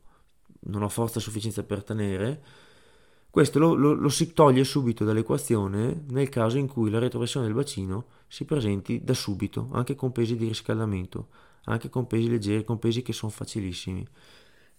non 0.61 0.83
ho 0.83 0.89
forza 0.89 1.19
a 1.19 1.23
sufficienza 1.23 1.63
per 1.63 1.83
tenere, 1.83 2.43
questo 3.35 3.59
lo, 3.59 3.75
lo, 3.75 3.95
lo 3.95 4.09
si 4.11 4.33
toglie 4.33 4.63
subito 4.63 5.05
dall'equazione 5.05 6.05
nel 6.11 6.29
caso 6.29 6.57
in 6.57 6.69
cui 6.69 6.89
la 6.89 7.01
retroversione 7.01 7.47
del 7.47 7.55
bacino 7.57 8.07
si 8.29 8.45
presenti 8.45 9.03
da 9.03 9.13
subito, 9.13 9.71
anche 9.73 9.97
con 9.97 10.13
pesi 10.13 10.37
di 10.37 10.47
riscaldamento, 10.47 11.29
anche 11.65 11.89
con 11.89 12.07
pesi 12.07 12.31
leggeri, 12.31 12.63
con 12.63 12.79
pesi 12.79 13.03
che 13.03 13.13
sono 13.13 13.33
facilissimi. 13.33 14.07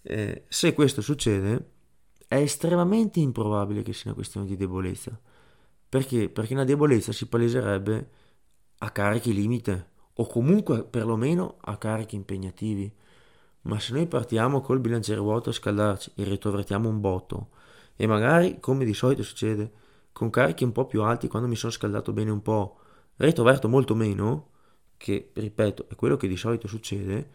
Eh, 0.00 0.44
se 0.48 0.72
questo 0.72 1.02
succede, 1.02 1.72
è 2.26 2.36
estremamente 2.36 3.20
improbabile 3.20 3.82
che 3.82 3.92
sia 3.92 4.06
una 4.06 4.14
questione 4.14 4.46
di 4.46 4.56
debolezza. 4.56 5.20
Perché? 5.96 6.28
Perché 6.28 6.52
una 6.52 6.64
debolezza 6.64 7.10
si 7.10 7.26
paleserebbe 7.26 8.10
a 8.80 8.90
carichi 8.90 9.32
limite 9.32 9.92
o 10.12 10.26
comunque 10.26 10.84
perlomeno 10.84 11.56
a 11.62 11.78
carichi 11.78 12.16
impegnativi. 12.16 12.92
Ma 13.62 13.80
se 13.80 13.94
noi 13.94 14.06
partiamo 14.06 14.60
col 14.60 14.78
bilanciere 14.78 15.20
vuoto 15.20 15.48
a 15.48 15.54
scaldarci 15.54 16.12
e 16.16 16.24
ritrovertiamo 16.24 16.86
un 16.86 17.00
botto 17.00 17.48
e 17.96 18.06
magari, 18.06 18.60
come 18.60 18.84
di 18.84 18.92
solito 18.92 19.22
succede, 19.22 19.72
con 20.12 20.28
carichi 20.28 20.64
un 20.64 20.72
po' 20.72 20.84
più 20.84 21.02
alti 21.02 21.28
quando 21.28 21.48
mi 21.48 21.56
sono 21.56 21.72
scaldato 21.72 22.12
bene 22.12 22.30
un 22.30 22.42
po', 22.42 22.78
ritroverto 23.16 23.66
molto 23.66 23.94
meno, 23.94 24.50
che 24.98 25.30
ripeto 25.32 25.86
è 25.88 25.94
quello 25.94 26.18
che 26.18 26.28
di 26.28 26.36
solito 26.36 26.68
succede, 26.68 27.30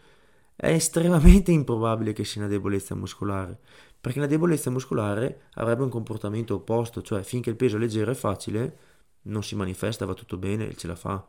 è 0.54 0.68
estremamente 0.68 1.50
improbabile 1.50 2.12
che 2.12 2.24
sia 2.24 2.42
una 2.42 2.50
debolezza 2.50 2.94
muscolare, 2.94 3.58
perché 4.02 4.18
una 4.18 4.26
debolezza 4.26 4.68
muscolare 4.68 5.42
avrebbe 5.54 5.84
un 5.84 5.88
comportamento 5.88 6.56
opposto, 6.56 7.02
cioè 7.02 7.22
finché 7.22 7.50
il 7.50 7.56
peso 7.56 7.76
è 7.76 7.78
leggero 7.78 8.10
e 8.10 8.16
facile, 8.16 8.78
non 9.26 9.44
si 9.44 9.54
manifesta, 9.54 10.04
va 10.04 10.14
tutto 10.14 10.36
bene 10.38 10.68
e 10.68 10.74
ce 10.74 10.88
la 10.88 10.96
fa. 10.96 11.24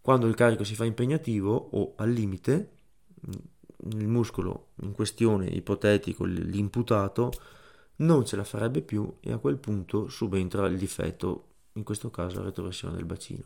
Quando 0.00 0.26
il 0.26 0.34
carico 0.34 0.64
si 0.64 0.74
fa 0.74 0.84
impegnativo 0.84 1.54
o 1.54 1.92
al 1.94 2.10
limite, 2.10 2.70
il 3.92 4.08
muscolo 4.08 4.70
in 4.82 4.90
questione, 4.90 5.46
ipotetico, 5.46 6.24
l'imputato, 6.24 7.30
non 7.98 8.26
ce 8.26 8.34
la 8.34 8.42
farebbe 8.42 8.82
più 8.82 9.18
e 9.20 9.30
a 9.30 9.38
quel 9.38 9.58
punto 9.58 10.08
subentra 10.08 10.66
il 10.66 10.78
difetto, 10.78 11.50
in 11.74 11.84
questo 11.84 12.10
caso 12.10 12.38
la 12.38 12.46
retroversione 12.46 12.96
del 12.96 13.04
bacino. 13.04 13.44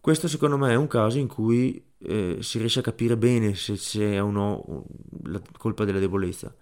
Questo 0.00 0.26
secondo 0.26 0.58
me 0.58 0.72
è 0.72 0.74
un 0.74 0.88
caso 0.88 1.18
in 1.18 1.28
cui 1.28 1.80
eh, 1.98 2.38
si 2.40 2.58
riesce 2.58 2.80
a 2.80 2.82
capire 2.82 3.16
bene 3.16 3.54
se 3.54 3.74
c'è 3.74 4.20
o 4.20 4.32
no 4.32 4.84
la 5.26 5.40
colpa 5.56 5.84
della 5.84 6.00
debolezza. 6.00 6.52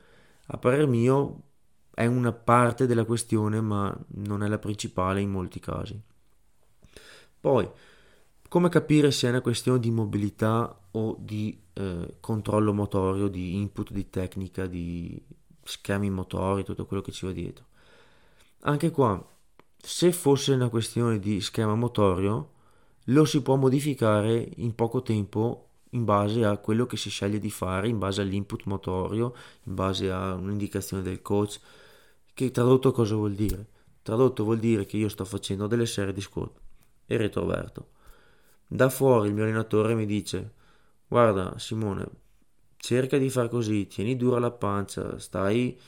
A 0.50 0.56
parer 0.56 0.86
mio 0.86 1.42
è 1.92 2.06
una 2.06 2.32
parte 2.32 2.86
della 2.86 3.04
questione 3.04 3.60
ma 3.60 3.96
non 4.14 4.42
è 4.42 4.48
la 4.48 4.58
principale 4.58 5.20
in 5.20 5.30
molti 5.30 5.60
casi. 5.60 6.00
Poi, 7.40 7.68
come 8.48 8.68
capire 8.68 9.10
se 9.10 9.26
è 9.26 9.30
una 9.30 9.40
questione 9.40 9.78
di 9.78 9.90
mobilità 9.90 10.88
o 10.92 11.16
di 11.18 11.60
eh, 11.74 12.16
controllo 12.20 12.72
motorio, 12.72 13.28
di 13.28 13.56
input 13.56 13.92
di 13.92 14.08
tecnica, 14.08 14.66
di 14.66 15.22
schemi 15.62 16.08
motori, 16.08 16.64
tutto 16.64 16.86
quello 16.86 17.02
che 17.02 17.12
ci 17.12 17.26
va 17.26 17.32
dietro? 17.32 17.66
Anche 18.60 18.90
qua, 18.90 19.22
se 19.76 20.12
fosse 20.12 20.52
una 20.52 20.70
questione 20.70 21.18
di 21.18 21.40
schema 21.40 21.74
motorio, 21.74 22.52
lo 23.04 23.24
si 23.24 23.42
può 23.42 23.56
modificare 23.56 24.50
in 24.56 24.74
poco 24.74 25.02
tempo 25.02 25.67
in 25.90 26.04
base 26.04 26.44
a 26.44 26.56
quello 26.58 26.86
che 26.86 26.96
si 26.96 27.10
sceglie 27.10 27.38
di 27.38 27.50
fare, 27.50 27.88
in 27.88 27.98
base 27.98 28.20
all'input 28.20 28.64
motorio, 28.64 29.34
in 29.64 29.74
base 29.74 30.10
a 30.10 30.34
un'indicazione 30.34 31.02
del 31.02 31.22
coach. 31.22 31.60
Che 32.34 32.50
tradotto 32.50 32.92
cosa 32.92 33.14
vuol 33.14 33.34
dire? 33.34 33.66
Tradotto 34.02 34.44
vuol 34.44 34.58
dire 34.58 34.86
che 34.86 34.96
io 34.96 35.08
sto 35.08 35.24
facendo 35.24 35.66
delle 35.66 35.86
serie 35.86 36.12
di 36.12 36.20
squat 36.20 36.52
e 37.06 37.16
retroverto. 37.16 37.88
Da 38.66 38.88
fuori 38.88 39.28
il 39.28 39.34
mio 39.34 39.44
allenatore 39.44 39.94
mi 39.94 40.06
dice: 40.06 40.52
Guarda, 41.06 41.58
Simone, 41.58 42.06
cerca 42.76 43.16
di 43.18 43.30
far 43.30 43.48
così, 43.48 43.86
tieni 43.86 44.16
dura 44.16 44.38
la 44.38 44.50
pancia, 44.50 45.18
stai, 45.18 45.78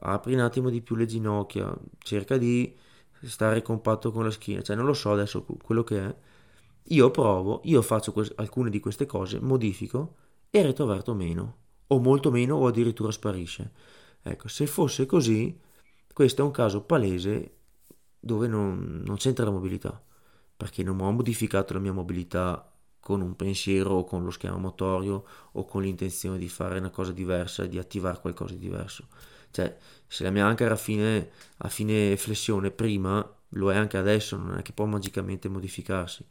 apri 0.00 0.34
un 0.34 0.40
attimo 0.40 0.70
di 0.70 0.80
più 0.80 0.96
le 0.96 1.06
ginocchia, 1.06 1.74
cerca 1.98 2.38
di 2.38 2.74
stare 3.22 3.60
compatto 3.62 4.10
con 4.10 4.24
la 4.24 4.30
schiena, 4.30 4.62
cioè 4.62 4.76
non 4.76 4.86
lo 4.86 4.94
so 4.94 5.12
adesso 5.12 5.44
quello 5.44 5.84
che 5.84 5.98
è 5.98 6.16
io 6.90 7.10
provo, 7.10 7.60
io 7.64 7.82
faccio 7.82 8.12
que- 8.12 8.32
alcune 8.36 8.70
di 8.70 8.80
queste 8.80 9.06
cose, 9.06 9.40
modifico 9.40 10.16
e 10.50 10.62
retroverto 10.62 11.14
meno, 11.14 11.56
o 11.88 12.00
molto 12.00 12.30
meno 12.30 12.56
o 12.56 12.66
addirittura 12.66 13.12
sparisce. 13.12 13.72
Ecco, 14.22 14.48
se 14.48 14.66
fosse 14.66 15.06
così, 15.06 15.58
questo 16.12 16.42
è 16.42 16.44
un 16.44 16.50
caso 16.50 16.82
palese 16.82 17.56
dove 18.18 18.46
non, 18.48 19.02
non 19.04 19.16
c'entra 19.16 19.44
la 19.44 19.50
mobilità, 19.50 20.02
perché 20.56 20.82
non 20.82 21.00
ho 21.00 21.10
modificato 21.12 21.72
la 21.74 21.78
mia 21.80 21.92
mobilità 21.92 22.64
con 23.00 23.20
un 23.22 23.34
pensiero 23.34 23.94
o 23.94 24.04
con 24.04 24.24
lo 24.24 24.30
schema 24.30 24.56
motorio 24.56 25.24
o 25.52 25.64
con 25.64 25.82
l'intenzione 25.82 26.38
di 26.38 26.48
fare 26.48 26.78
una 26.78 26.90
cosa 26.90 27.12
diversa, 27.12 27.66
di 27.66 27.78
attivare 27.78 28.20
qualcosa 28.20 28.54
di 28.54 28.60
diverso. 28.60 29.06
Cioè, 29.50 29.76
se 30.06 30.22
la 30.22 30.30
mia 30.30 30.46
anca 30.46 30.64
era 30.64 30.74
a 30.74 30.76
fine, 30.76 31.30
a 31.58 31.68
fine 31.68 32.16
flessione 32.16 32.70
prima, 32.70 33.26
lo 33.50 33.72
è 33.72 33.76
anche 33.76 33.96
adesso, 33.96 34.36
non 34.36 34.58
è 34.58 34.62
che 34.62 34.72
può 34.72 34.84
magicamente 34.86 35.48
modificarsi. 35.48 36.24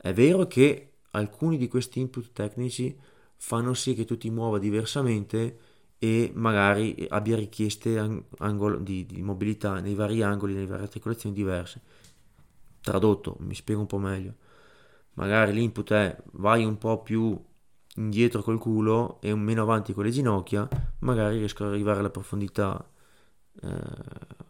È 0.00 0.12
vero 0.12 0.46
che 0.46 0.92
alcuni 1.12 1.56
di 1.56 1.66
questi 1.66 1.98
input 1.98 2.30
tecnici 2.32 2.96
fanno 3.36 3.74
sì 3.74 3.94
che 3.94 4.04
tu 4.04 4.16
ti 4.16 4.30
muova 4.30 4.58
diversamente 4.58 5.58
e 5.98 6.30
magari 6.34 7.06
abbia 7.08 7.36
richieste 7.36 7.98
angolo, 8.38 8.78
di, 8.78 9.04
di, 9.06 9.20
mobilità 9.22 9.80
nei 9.80 9.94
vari 9.94 10.22
angoli, 10.22 10.54
nelle 10.54 10.66
varie 10.66 10.84
articolazioni 10.84 11.34
diverse. 11.34 11.80
Tradotto, 12.80 13.36
mi 13.40 13.54
spiego 13.54 13.80
un 13.80 13.86
po' 13.86 13.98
meglio. 13.98 14.34
Magari 15.14 15.52
l'input 15.52 15.92
è 15.92 16.16
vai 16.34 16.64
un 16.64 16.78
po' 16.78 17.02
più 17.02 17.36
indietro 17.96 18.42
col 18.42 18.58
culo 18.58 19.18
e 19.20 19.34
meno 19.34 19.62
avanti 19.62 19.92
con 19.92 20.04
le 20.04 20.10
ginocchia, 20.10 20.68
magari 21.00 21.38
riesco 21.38 21.64
ad 21.64 21.70
arrivare 21.70 21.98
alla 21.98 22.10
profondità 22.10 22.88
eh, 23.60 23.68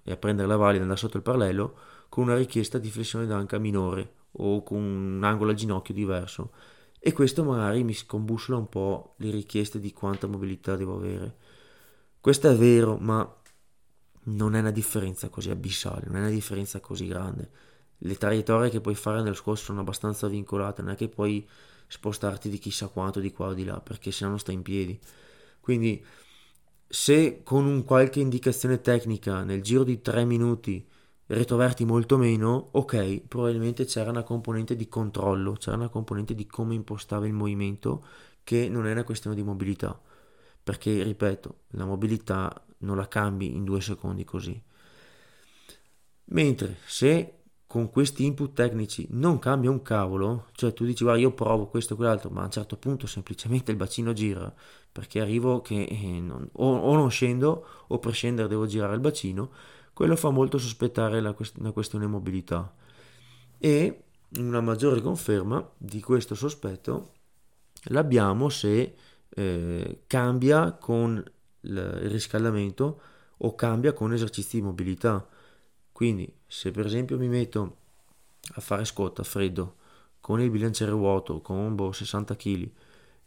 e 0.02 0.12
a 0.12 0.16
prendere 0.18 0.46
la 0.46 0.56
valida 0.56 0.84
da 0.84 0.96
sotto 0.96 1.16
il 1.16 1.22
parallelo 1.22 1.78
con 2.10 2.24
una 2.24 2.36
richiesta 2.36 2.76
di 2.76 2.90
flessione 2.90 3.24
d'anca 3.26 3.58
minore 3.58 4.16
o 4.38 4.62
con 4.62 4.78
un 4.78 5.22
angolo 5.22 5.50
al 5.50 5.56
ginocchio 5.56 5.94
diverso 5.94 6.52
e 7.00 7.12
questo 7.12 7.44
magari 7.44 7.84
mi 7.84 7.94
scombussola 7.94 8.58
un 8.58 8.68
po' 8.68 9.14
le 9.18 9.30
richieste 9.30 9.78
di 9.78 9.92
quanta 9.92 10.26
mobilità 10.26 10.74
devo 10.74 10.96
avere. 10.96 11.36
Questo 12.20 12.50
è 12.50 12.56
vero, 12.56 12.96
ma 12.98 13.32
non 14.24 14.54
è 14.56 14.60
una 14.60 14.72
differenza 14.72 15.28
così 15.28 15.50
abissale, 15.50 16.06
non 16.06 16.16
è 16.16 16.20
una 16.20 16.30
differenza 16.30 16.80
così 16.80 17.06
grande. 17.06 17.50
Le 17.98 18.16
traiettorie 18.16 18.70
che 18.70 18.80
puoi 18.80 18.94
fare 18.94 19.22
nel 19.22 19.36
scorso 19.36 19.64
sono 19.64 19.80
abbastanza 19.80 20.26
vincolate, 20.26 20.82
non 20.82 20.92
è 20.92 20.96
che 20.96 21.08
puoi 21.08 21.48
spostarti 21.86 22.48
di 22.48 22.58
chissà 22.58 22.88
quanto 22.88 23.20
di 23.20 23.32
qua 23.32 23.48
o 23.48 23.54
di 23.54 23.64
là, 23.64 23.80
perché 23.80 24.10
se 24.10 24.24
no 24.24 24.30
non 24.30 24.38
stai 24.38 24.54
in 24.56 24.62
piedi. 24.62 24.98
Quindi 25.60 26.04
se 26.86 27.42
con 27.44 27.64
un 27.64 27.84
qualche 27.84 28.20
indicazione 28.20 28.80
tecnica 28.80 29.44
nel 29.44 29.62
giro 29.62 29.84
di 29.84 30.00
3 30.00 30.24
minuti 30.24 30.86
ritroverti 31.28 31.84
molto 31.84 32.16
meno, 32.16 32.68
ok, 32.72 33.22
probabilmente 33.28 33.84
c'era 33.84 34.10
una 34.10 34.22
componente 34.22 34.76
di 34.76 34.88
controllo, 34.88 35.52
c'era 35.52 35.76
una 35.76 35.88
componente 35.88 36.34
di 36.34 36.46
come 36.46 36.74
impostava 36.74 37.26
il 37.26 37.32
movimento 37.32 38.04
che 38.42 38.68
non 38.68 38.86
è 38.86 38.92
una 38.92 39.04
questione 39.04 39.36
di 39.36 39.42
mobilità, 39.42 40.00
perché 40.62 41.02
ripeto, 41.02 41.60
la 41.72 41.84
mobilità 41.84 42.64
non 42.78 42.96
la 42.96 43.08
cambi 43.08 43.54
in 43.54 43.64
due 43.64 43.80
secondi 43.80 44.24
così. 44.24 44.60
Mentre 46.30 46.78
se 46.86 47.34
con 47.66 47.90
questi 47.90 48.24
input 48.24 48.54
tecnici 48.54 49.06
non 49.10 49.38
cambia 49.38 49.70
un 49.70 49.82
cavolo, 49.82 50.46
cioè 50.52 50.72
tu 50.72 50.86
dici 50.86 51.04
guarda 51.04 51.20
io 51.20 51.32
provo 51.32 51.66
questo 51.66 51.92
e 51.92 51.96
quell'altro, 51.96 52.30
ma 52.30 52.40
a 52.40 52.44
un 52.44 52.50
certo 52.50 52.78
punto 52.78 53.06
semplicemente 53.06 53.70
il 53.70 53.76
bacino 53.76 54.14
gira, 54.14 54.52
perché 54.90 55.20
arrivo 55.20 55.60
che 55.60 55.82
eh, 55.82 56.20
non, 56.20 56.48
o, 56.52 56.74
o 56.74 56.96
non 56.96 57.10
scendo 57.10 57.66
o 57.86 57.98
per 57.98 58.14
scendere 58.14 58.48
devo 58.48 58.64
girare 58.64 58.94
il 58.94 59.00
bacino, 59.00 59.50
quello 59.98 60.14
fa 60.14 60.30
molto 60.30 60.58
sospettare 60.58 61.20
la, 61.20 61.34
una 61.56 61.72
questione 61.72 62.06
mobilità. 62.06 62.72
E 63.58 64.04
una 64.36 64.60
maggiore 64.60 65.00
conferma 65.00 65.68
di 65.76 66.00
questo 66.00 66.36
sospetto 66.36 67.14
l'abbiamo 67.86 68.48
se 68.48 68.94
eh, 69.28 70.02
cambia 70.06 70.74
con 70.74 71.20
il 71.62 71.80
riscaldamento 71.80 73.00
o 73.38 73.56
cambia 73.56 73.92
con 73.92 74.12
esercizi 74.12 74.58
di 74.58 74.62
mobilità. 74.62 75.26
Quindi 75.90 76.32
se 76.46 76.70
per 76.70 76.86
esempio 76.86 77.18
mi 77.18 77.26
metto 77.26 77.78
a 78.54 78.60
fare 78.60 78.84
scotta 78.84 79.22
a 79.22 79.24
freddo 79.24 79.78
con 80.20 80.40
il 80.40 80.48
bilanciere 80.48 80.92
vuoto, 80.92 81.40
con 81.40 81.74
boh, 81.74 81.90
60 81.90 82.36
kg, 82.36 82.70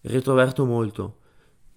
ritroverto 0.03 0.63
molto, 0.63 1.19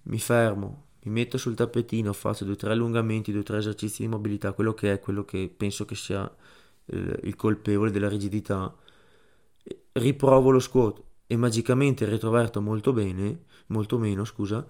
mi 0.02 0.20
fermo, 0.20 0.84
mi 1.04 1.12
metto 1.12 1.38
sul 1.38 1.54
tappetino, 1.54 2.12
faccio 2.12 2.44
due 2.44 2.54
o 2.54 2.56
tre 2.56 2.72
allungamenti, 2.72 3.30
due 3.30 3.40
o 3.40 3.44
tre 3.44 3.58
esercizi 3.58 4.02
di 4.02 4.08
mobilità, 4.08 4.52
quello 4.52 4.72
che 4.74 4.92
è, 4.92 5.00
quello 5.00 5.24
che 5.24 5.52
penso 5.54 5.84
che 5.84 5.94
sia 5.94 6.30
eh, 6.86 7.20
il 7.22 7.36
colpevole 7.36 7.90
della 7.90 8.08
rigidità, 8.08 8.74
riprovo 9.92 10.50
lo 10.50 10.60
squat. 10.60 11.02
E 11.26 11.36
magicamente 11.36 12.04
ritroverto 12.04 12.60
molto 12.60 12.92
bene, 12.92 13.44
molto 13.68 13.98
meno, 13.98 14.24
scusa, 14.24 14.66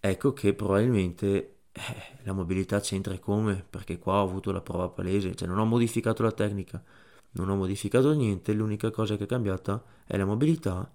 ecco 0.00 0.32
che 0.32 0.52
probabilmente 0.52 1.58
eh, 1.72 1.80
la 2.24 2.32
mobilità 2.32 2.80
c'entra 2.80 3.14
e 3.14 3.20
come, 3.20 3.64
perché 3.68 3.98
qua 3.98 4.14
ho 4.14 4.22
avuto 4.24 4.50
la 4.50 4.60
prova 4.60 4.88
palese, 4.88 5.34
cioè 5.36 5.46
non 5.48 5.58
ho 5.58 5.64
modificato 5.64 6.22
la 6.24 6.32
tecnica, 6.32 6.82
non 7.32 7.48
ho 7.50 7.56
modificato 7.56 8.12
niente, 8.14 8.52
l'unica 8.52 8.90
cosa 8.90 9.16
che 9.16 9.24
è 9.24 9.26
cambiata 9.26 9.82
è 10.04 10.16
la 10.16 10.24
mobilità 10.24 10.92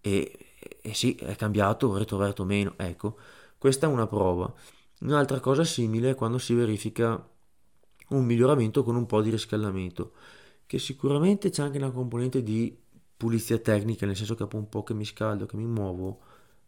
e, 0.00 0.38
e 0.80 0.94
sì, 0.94 1.14
è 1.16 1.34
cambiato, 1.36 1.88
ho 1.88 1.96
ritroverto 1.96 2.44
meno, 2.44 2.74
ecco 2.76 3.16
questa 3.60 3.86
è 3.86 3.90
una 3.90 4.06
prova. 4.06 4.50
Un'altra 5.00 5.38
cosa 5.38 5.64
simile 5.64 6.10
è 6.10 6.14
quando 6.14 6.38
si 6.38 6.54
verifica 6.54 7.22
un 8.08 8.24
miglioramento 8.24 8.82
con 8.82 8.96
un 8.96 9.04
po' 9.04 9.20
di 9.20 9.28
riscaldamento, 9.28 10.12
che 10.64 10.78
sicuramente 10.78 11.50
c'è 11.50 11.62
anche 11.62 11.76
una 11.76 11.90
componente 11.90 12.42
di 12.42 12.74
pulizia 13.18 13.58
tecnica, 13.58 14.06
nel 14.06 14.16
senso 14.16 14.32
che 14.32 14.44
dopo 14.44 14.56
un 14.56 14.70
po' 14.70 14.82
che 14.82 14.94
mi 14.94 15.04
scaldo, 15.04 15.44
che 15.44 15.56
mi 15.56 15.66
muovo, 15.66 16.20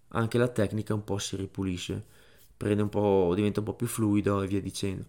anche 0.08 0.36
la 0.36 0.48
tecnica 0.48 0.92
un 0.92 1.02
po' 1.02 1.16
si 1.16 1.34
ripulisce, 1.36 2.04
prende 2.54 2.82
un 2.82 2.90
po', 2.90 3.32
diventa 3.34 3.60
un 3.60 3.66
po' 3.66 3.74
più 3.74 3.86
fluido 3.86 4.42
e 4.42 4.46
via 4.46 4.60
dicendo. 4.60 5.06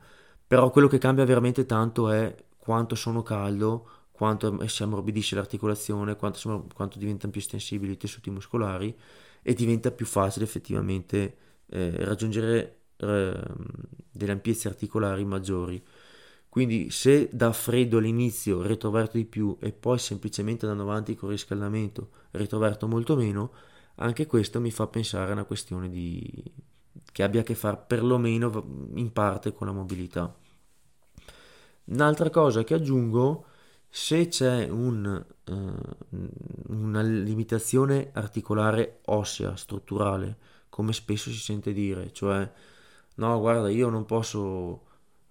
Però 0.48 0.70
quello 0.70 0.88
che 0.88 1.00
cambia 1.00 1.26
veramente 1.26 1.66
tanto 1.66 2.10
è 2.12 2.34
quanto 2.58 2.96
sono 2.96 3.24
caldo, 3.24 3.90
quanto 4.10 4.66
si 4.70 4.84
ammorbidisce 4.84 5.36
l'articolazione, 5.36 6.16
quanto, 6.16 6.66
quanto 6.74 6.98
diventano 6.98 7.34
più 7.34 7.42
estensibili 7.42 7.92
i 7.92 7.98
tessuti 7.98 8.30
muscolari 8.30 8.98
e 9.42 9.54
diventa 9.54 9.92
più 9.92 10.06
facile 10.06 10.46
effettivamente 10.46 11.38
eh, 11.74 12.06
raggiungere 12.06 12.82
eh, 12.98 13.40
delle 14.12 14.32
ampiezze 14.32 14.68
articolari 14.68 15.26
maggiori. 15.26 15.84
Quindi 16.48 16.92
se 16.92 17.30
da 17.32 17.52
freddo 17.52 17.98
all'inizio 17.98 18.62
retroverto 18.62 19.18
di 19.18 19.26
più 19.26 19.58
e 19.60 19.72
poi 19.72 19.98
semplicemente 19.98 20.68
andando 20.68 20.90
avanti 20.90 21.16
con 21.16 21.30
il 21.30 21.36
riscaldamento 21.36 22.10
retroverto 22.32 22.88
molto 22.88 23.16
meno, 23.16 23.52
anche 23.96 24.28
questo 24.28 24.60
mi 24.60 24.70
fa 24.70 24.86
pensare 24.86 25.32
a 25.32 25.34
una 25.34 25.46
questione 25.46 25.90
di... 25.90 26.44
che 27.12 27.24
abbia 27.24 27.42
a 27.42 27.44
che 27.44 27.56
fare 27.56 27.84
perlomeno 27.88 28.92
in 28.94 29.12
parte 29.12 29.52
con 29.52 29.66
la 29.66 29.74
mobilità. 29.74 30.32
Un'altra 31.86 32.30
cosa 32.30 32.64
che 32.64 32.76
aggiungo, 32.76 33.46
se 33.90 34.28
c'è 34.28 34.70
un, 34.70 35.26
uh, 35.46 36.28
una 36.68 37.02
limitazione 37.02 38.12
articolare 38.14 39.00
ossea, 39.06 39.56
strutturale, 39.56 40.38
come 40.74 40.92
spesso 40.92 41.30
si 41.30 41.38
sente 41.38 41.72
dire, 41.72 42.12
cioè 42.14 42.52
no 43.18 43.40
guarda 43.40 43.70
io 43.70 43.90
non 43.90 44.06
posso 44.06 44.40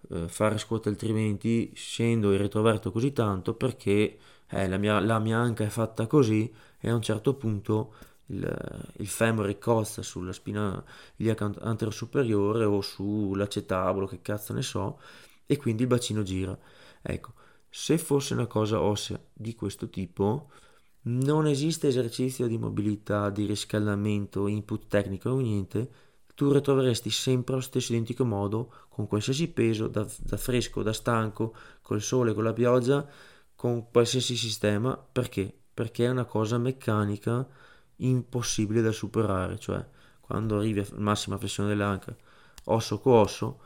uh, 0.07 0.27
fare 0.29 0.57
squat 0.57 0.87
altrimenti 0.87 1.69
scendo 1.75 2.31
e 2.31 2.37
retroverto 2.37 2.93
così 2.93 3.11
tanto 3.11 3.53
perché 3.53 4.17
eh, 4.47 4.67
la, 4.69 4.77
mia, 4.77 5.01
la 5.01 5.19
mia 5.19 5.37
anca 5.37 5.65
è 5.65 5.67
fatta 5.67 6.07
così 6.07 6.49
e 6.79 6.89
a 6.89 6.95
un 6.95 7.01
certo 7.01 7.33
punto 7.33 7.93
il, 8.27 8.89
il 8.99 9.07
femore 9.07 9.57
costa 9.59 10.01
sulla 10.01 10.31
spina 10.31 10.81
iliaca 11.17 11.51
anterosuperiore 11.59 12.63
o 12.63 12.79
sull'acetabolo, 12.79 14.07
che 14.07 14.21
cazzo 14.21 14.53
ne 14.53 14.61
so, 14.61 15.01
e 15.45 15.57
quindi 15.57 15.81
il 15.81 15.89
bacino 15.89 16.23
gira. 16.23 16.57
Ecco, 17.01 17.33
se 17.69 17.97
fosse 17.97 18.33
una 18.33 18.47
cosa 18.47 18.79
ossea 18.79 19.19
di 19.33 19.55
questo 19.55 19.89
tipo, 19.89 20.51
non 21.03 21.47
esiste 21.47 21.87
esercizio 21.87 22.47
di 22.47 22.57
mobilità, 22.57 23.29
di 23.29 23.45
riscaldamento, 23.45 24.47
input 24.47 24.87
tecnico 24.87 25.29
o 25.29 25.39
niente, 25.39 25.89
tu 26.35 26.51
ritroveresti 26.51 27.09
sempre 27.09 27.53
allo 27.53 27.61
stesso 27.61 27.91
identico 27.91 28.25
modo, 28.25 28.71
con 28.89 29.07
qualsiasi 29.07 29.49
peso, 29.49 29.87
da, 29.87 30.07
da 30.19 30.37
fresco, 30.37 30.81
da 30.81 30.93
stanco, 30.93 31.55
col 31.81 32.01
sole, 32.01 32.33
con 32.33 32.43
la 32.43 32.53
pioggia, 32.53 33.07
con 33.55 33.89
qualsiasi 33.91 34.35
sistema, 34.35 34.97
perché? 34.97 35.53
Perché 35.73 36.05
è 36.05 36.09
una 36.09 36.25
cosa 36.25 36.57
meccanica 36.57 37.47
impossibile 37.97 38.81
da 38.81 38.91
superare, 38.91 39.59
cioè 39.59 39.85
quando 40.19 40.57
arrivi 40.57 40.79
alla 40.79 40.99
massima 40.99 41.37
flessione 41.37 41.69
dell'anca, 41.69 42.15
osso 42.65 42.99
con 42.99 43.13
osso, 43.13 43.59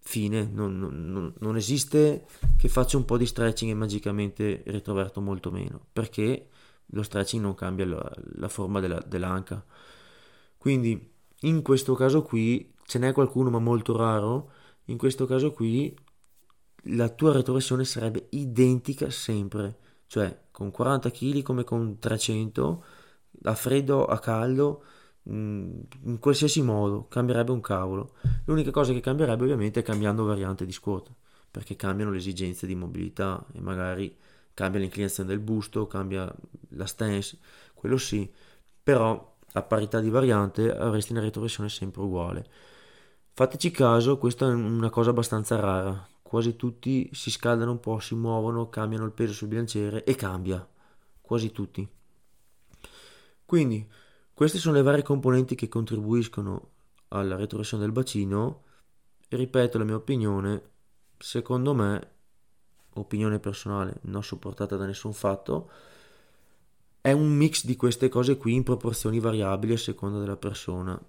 fine, 0.00 0.48
non, 0.50 0.78
non, 0.78 1.32
non, 1.36 1.56
esiste 1.56 2.26
che 2.56 2.68
faccia 2.68 2.96
un 2.96 3.04
po' 3.04 3.16
di 3.16 3.26
stretching 3.26 3.72
e 3.72 3.74
magicamente 3.74 4.62
ritroverto 4.66 5.20
molto 5.20 5.50
meno, 5.50 5.84
perché 5.92 6.48
lo 6.90 7.02
stretching 7.02 7.42
non 7.42 7.54
cambia 7.54 7.86
la, 7.86 8.12
la 8.34 8.48
forma 8.48 8.80
della, 8.80 9.02
dell'anca. 9.06 9.64
Quindi 10.56 11.12
in 11.40 11.62
questo 11.62 11.94
caso 11.94 12.22
qui 12.22 12.74
ce 12.84 12.98
n'è 12.98 13.12
qualcuno 13.12 13.50
ma 13.50 13.58
molto 13.58 13.96
raro, 13.96 14.50
in 14.86 14.96
questo 14.96 15.26
caso 15.26 15.52
qui 15.52 15.94
la 16.88 17.08
tua 17.08 17.32
retroversione 17.32 17.84
sarebbe 17.84 18.28
identica 18.30 19.10
sempre, 19.10 19.78
cioè 20.06 20.44
con 20.50 20.70
40 20.70 21.10
kg 21.10 21.42
come 21.42 21.64
con 21.64 21.98
300 21.98 22.84
a 23.42 23.54
freddo, 23.54 24.06
a 24.06 24.18
caldo, 24.18 24.82
mm, 25.30 25.80
in 26.04 26.18
qualsiasi 26.18 26.62
modo, 26.62 27.06
cambierebbe 27.08 27.52
un 27.52 27.60
cavolo. 27.60 28.14
L'unica 28.46 28.70
cosa 28.70 28.92
che 28.92 29.00
cambierebbe 29.00 29.42
ovviamente 29.44 29.80
è 29.80 29.82
cambiando 29.82 30.24
variante 30.24 30.64
di 30.64 30.72
squat, 30.72 31.12
perché 31.50 31.76
cambiano 31.76 32.10
le 32.10 32.18
esigenze 32.18 32.66
di 32.66 32.74
mobilità 32.74 33.44
e 33.52 33.60
magari 33.60 34.16
cambia 34.56 34.80
l'inclinazione 34.80 35.28
del 35.28 35.40
busto, 35.40 35.86
cambia 35.86 36.34
la 36.70 36.86
stance, 36.86 37.38
quello 37.74 37.98
sì, 37.98 38.32
però 38.82 39.36
a 39.52 39.62
parità 39.62 40.00
di 40.00 40.08
variante 40.08 40.74
avresti 40.74 41.12
una 41.12 41.20
retroversione 41.20 41.68
sempre 41.68 42.00
uguale. 42.00 42.48
Fateci 43.34 43.70
caso, 43.70 44.16
questa 44.16 44.46
è 44.46 44.54
una 44.54 44.88
cosa 44.88 45.10
abbastanza 45.10 45.56
rara, 45.56 46.08
quasi 46.22 46.56
tutti 46.56 47.10
si 47.12 47.30
scaldano 47.30 47.72
un 47.72 47.80
po', 47.80 47.98
si 47.98 48.14
muovono, 48.14 48.70
cambiano 48.70 49.04
il 49.04 49.12
peso 49.12 49.34
sul 49.34 49.48
bilanciere 49.48 50.04
e 50.04 50.14
cambia, 50.14 50.66
quasi 51.20 51.52
tutti. 51.52 51.86
Quindi 53.44 53.86
queste 54.32 54.56
sono 54.56 54.76
le 54.76 54.82
varie 54.82 55.02
componenti 55.02 55.54
che 55.54 55.68
contribuiscono 55.68 56.70
alla 57.08 57.36
retroversione 57.36 57.82
del 57.82 57.92
bacino 57.92 58.64
ripeto 59.28 59.76
la 59.76 59.84
mia 59.84 59.96
opinione, 59.96 60.70
secondo 61.18 61.74
me, 61.74 62.14
opinione 63.00 63.38
personale 63.38 63.98
non 64.02 64.22
supportata 64.22 64.76
da 64.76 64.86
nessun 64.86 65.12
fatto, 65.12 65.70
è 67.00 67.12
un 67.12 67.28
mix 67.28 67.64
di 67.64 67.76
queste 67.76 68.08
cose 68.08 68.36
qui 68.36 68.54
in 68.54 68.62
proporzioni 68.62 69.20
variabili 69.20 69.74
a 69.74 69.78
seconda 69.78 70.18
della 70.18 70.36
persona. 70.36 71.00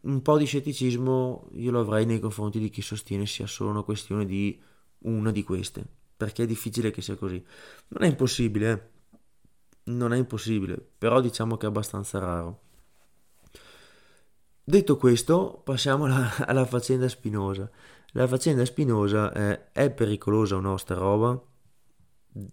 Un 0.00 0.22
po' 0.22 0.36
di 0.36 0.44
scetticismo 0.44 1.48
io 1.52 1.70
lo 1.70 1.80
avrei 1.80 2.06
nei 2.06 2.20
confronti 2.20 2.58
di 2.58 2.70
chi 2.70 2.82
sostiene 2.82 3.26
sia 3.26 3.46
solo 3.46 3.70
una 3.70 3.82
questione 3.82 4.24
di 4.24 4.60
una 5.00 5.30
di 5.30 5.42
queste, 5.44 5.84
perché 6.16 6.42
è 6.42 6.46
difficile 6.46 6.90
che 6.90 7.02
sia 7.02 7.16
così. 7.16 7.44
Non 7.88 8.02
è 8.02 8.06
impossibile, 8.08 8.70
eh? 8.72 9.90
non 9.92 10.12
è 10.12 10.16
impossibile, 10.16 10.76
però 10.98 11.20
diciamo 11.20 11.56
che 11.56 11.66
è 11.66 11.68
abbastanza 11.68 12.18
raro. 12.18 12.60
Detto 14.64 14.96
questo, 14.96 15.62
passiamo 15.64 16.04
alla, 16.04 16.34
alla 16.46 16.66
faccenda 16.66 17.08
spinosa. 17.08 17.70
La 18.12 18.26
faccenda 18.26 18.64
spinosa 18.64 19.32
è, 19.32 19.70
è 19.72 19.90
pericolosa 19.90 20.56
o 20.56 20.60
no 20.60 20.76
sta 20.76 20.94
roba? 20.94 21.40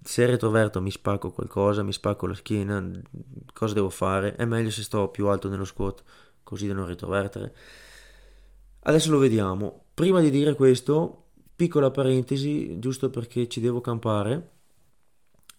Se 0.03 0.25
retroverto 0.25 0.81
mi 0.81 0.91
spacco 0.91 1.31
qualcosa, 1.31 1.83
mi 1.83 1.93
spacco 1.93 2.27
la 2.27 2.33
schiena, 2.33 2.89
cosa 3.53 3.73
devo 3.73 3.89
fare? 3.89 4.35
È 4.35 4.45
meglio 4.45 4.71
se 4.71 4.83
sto 4.83 5.09
più 5.09 5.27
alto 5.27 5.47
nello 5.49 5.65
squat, 5.65 6.03
così 6.43 6.67
da 6.67 6.73
non 6.73 6.87
retrovertere. 6.87 7.55
Adesso 8.79 9.11
lo 9.11 9.17
vediamo. 9.17 9.85
Prima 9.93 10.21
di 10.21 10.29
dire 10.29 10.55
questo, 10.55 11.27
piccola 11.55 11.91
parentesi, 11.91 12.79
giusto 12.79 13.09
perché 13.09 13.47
ci 13.47 13.59
devo 13.59 13.81
campare 13.81 14.53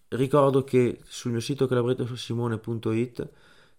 Ricordo 0.09 0.63
che 0.63 1.01
sul 1.03 1.31
mio 1.31 1.41
sito 1.41 1.67
calabrettosimone.it 1.67 3.29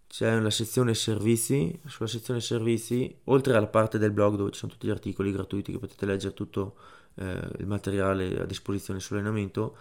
c'è 0.09 0.40
la 0.40 0.51
sezione 0.51 0.94
servizi, 0.94 1.79
sulla 1.87 2.09
sezione 2.09 2.40
servizi, 2.40 3.14
oltre 3.25 3.55
alla 3.55 3.66
parte 3.66 3.99
del 3.99 4.11
blog 4.11 4.37
dove 4.37 4.51
ci 4.51 4.59
sono 4.59 4.73
tutti 4.73 4.87
gli 4.87 4.90
articoli 4.90 5.31
gratuiti 5.31 5.71
che 5.71 5.79
potete 5.79 6.07
leggere 6.07 6.33
tutto 6.35 6.77
eh, 7.16 7.49
il 7.59 7.66
materiale 7.66 8.40
a 8.40 8.47
disposizione 8.47 9.01
sull'allenamento, 9.01 9.77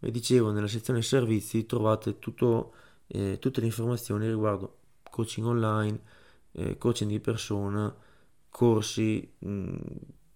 e 0.00 0.10
dicevo 0.10 0.50
nella 0.50 0.66
sezione 0.66 1.00
servizi 1.00 1.64
trovate 1.64 2.18
tutto, 2.18 2.74
eh, 3.06 3.38
tutte 3.38 3.60
le 3.60 3.66
informazioni 3.66 4.26
riguardo 4.26 4.78
coaching 5.10 5.46
online, 5.46 6.00
eh, 6.52 6.76
coaching 6.76 7.10
di 7.10 7.20
persona, 7.20 7.94
corsi, 8.50 9.32
mh, 9.38 9.76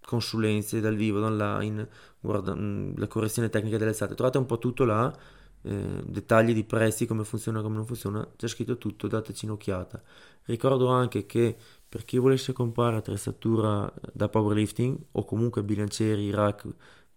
consulenze 0.05 0.81
dal 0.81 0.95
vivo, 0.95 1.25
online, 1.25 1.89
guarda, 2.21 2.55
mh, 2.55 2.95
la 2.97 3.09
correzione 3.09 3.49
tecnica 3.49 3.77
delle 3.77 3.91
alzate, 3.91 4.15
trovate 4.15 4.39
un 4.39 4.47
po' 4.47 4.59
tutto 4.59 4.85
là 4.85 5.17
eh, 5.63 6.03
dettagli 6.05 6.53
di 6.55 6.65
prezzi, 6.65 7.07
come 7.07 7.25
funziona, 7.25 7.63
come 7.63 7.77
non 7.77 7.87
funziona, 7.87 8.29
c'è 8.37 8.49
scritto 8.49 8.79
tutto, 8.79 9.07
dateci 9.07 9.45
un'occhiata. 9.45 10.03
Ricordo 10.45 10.89
anche 10.89 11.27
che 11.27 11.57
per 11.89 12.05
chi 12.05 12.19
volesse 12.19 12.53
comprare 12.53 12.97
attrezzatura 12.97 13.93
da 14.13 14.29
powerlifting 14.29 14.99
o 15.13 15.25
comunque 15.25 15.63
bilancieri, 15.63 16.31
rack, 16.31 16.67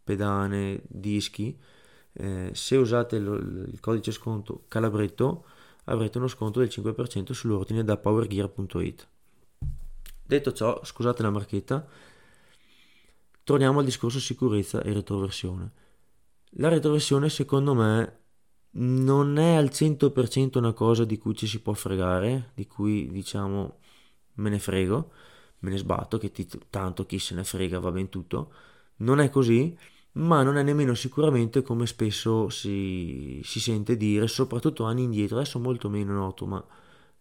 pedane, 0.04 0.82
dischi, 0.88 1.58
eh, 2.14 2.52
se 2.54 2.76
usate 2.78 3.16
il, 3.18 3.70
il 3.72 3.80
codice 3.80 4.12
sconto 4.12 4.66
Calabretto 4.68 5.46
avrete 5.86 6.18
uno 6.18 6.28
sconto 6.28 6.60
del 6.60 6.70
5% 6.72 7.32
sull'ordine 7.32 7.84
da 7.84 7.98
powergear.it. 7.98 9.08
Detto 10.28 10.54
ciò, 10.54 10.84
scusate 10.84 11.22
la 11.22 11.30
marchetta, 11.30 11.88
torniamo 13.44 13.80
al 13.80 13.86
discorso 13.86 14.20
sicurezza 14.20 14.82
e 14.82 14.94
retroversione. 14.94 15.72
La 16.58 16.70
retroversione 16.70 17.30
secondo 17.30 17.74
me 17.74 18.24
non 18.78 19.38
è 19.38 19.56
al 19.56 19.70
100% 19.72 20.58
una 20.58 20.74
cosa 20.74 21.06
di 21.06 21.18
cui 21.18 21.36
ci 21.36 21.48
si 21.48 21.62
può 21.62 21.74
fregare, 21.74 22.52
di 22.56 22.68
cui 22.68 23.10
diciamo 23.12 23.80
me 24.36 24.50
ne 24.50 24.60
frego, 24.60 25.12
me 25.60 25.70
ne 25.72 25.78
sbatto, 25.78 26.18
che 26.18 26.32
ti, 26.32 26.48
tanto 26.70 27.06
chi 27.06 27.20
se 27.20 27.36
ne 27.36 27.44
frega 27.44 27.80
va 27.80 27.92
ben 27.92 28.10
tutto. 28.10 28.52
Non 28.98 29.20
è 29.20 29.30
così, 29.30 29.78
ma 30.14 30.44
non 30.44 30.58
è 30.58 30.64
nemmeno 30.64 30.94
sicuramente 30.94 31.62
come 31.62 31.88
spesso 31.88 32.50
si, 32.50 33.42
si 33.44 33.60
sente 33.60 33.98
dire, 33.98 34.28
soprattutto 34.28 34.86
anni 34.86 35.04
indietro, 35.04 35.38
adesso 35.38 35.60
molto 35.60 35.90
meno 35.90 36.14
noto, 36.14 36.46
ma 36.46 36.64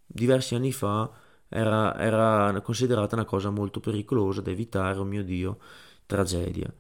diversi 0.07 0.55
anni 0.55 0.73
fa 0.73 1.11
era, 1.49 1.97
era 1.99 2.61
considerata 2.63 3.15
una 3.15 3.25
cosa 3.25 3.51
molto 3.51 3.81
pericolosa 3.81 4.41
da 4.41 4.51
evitare, 4.51 4.99
oh 4.99 5.05
mio 5.05 5.25
Dio, 5.25 5.59
tragedia. 6.07 6.73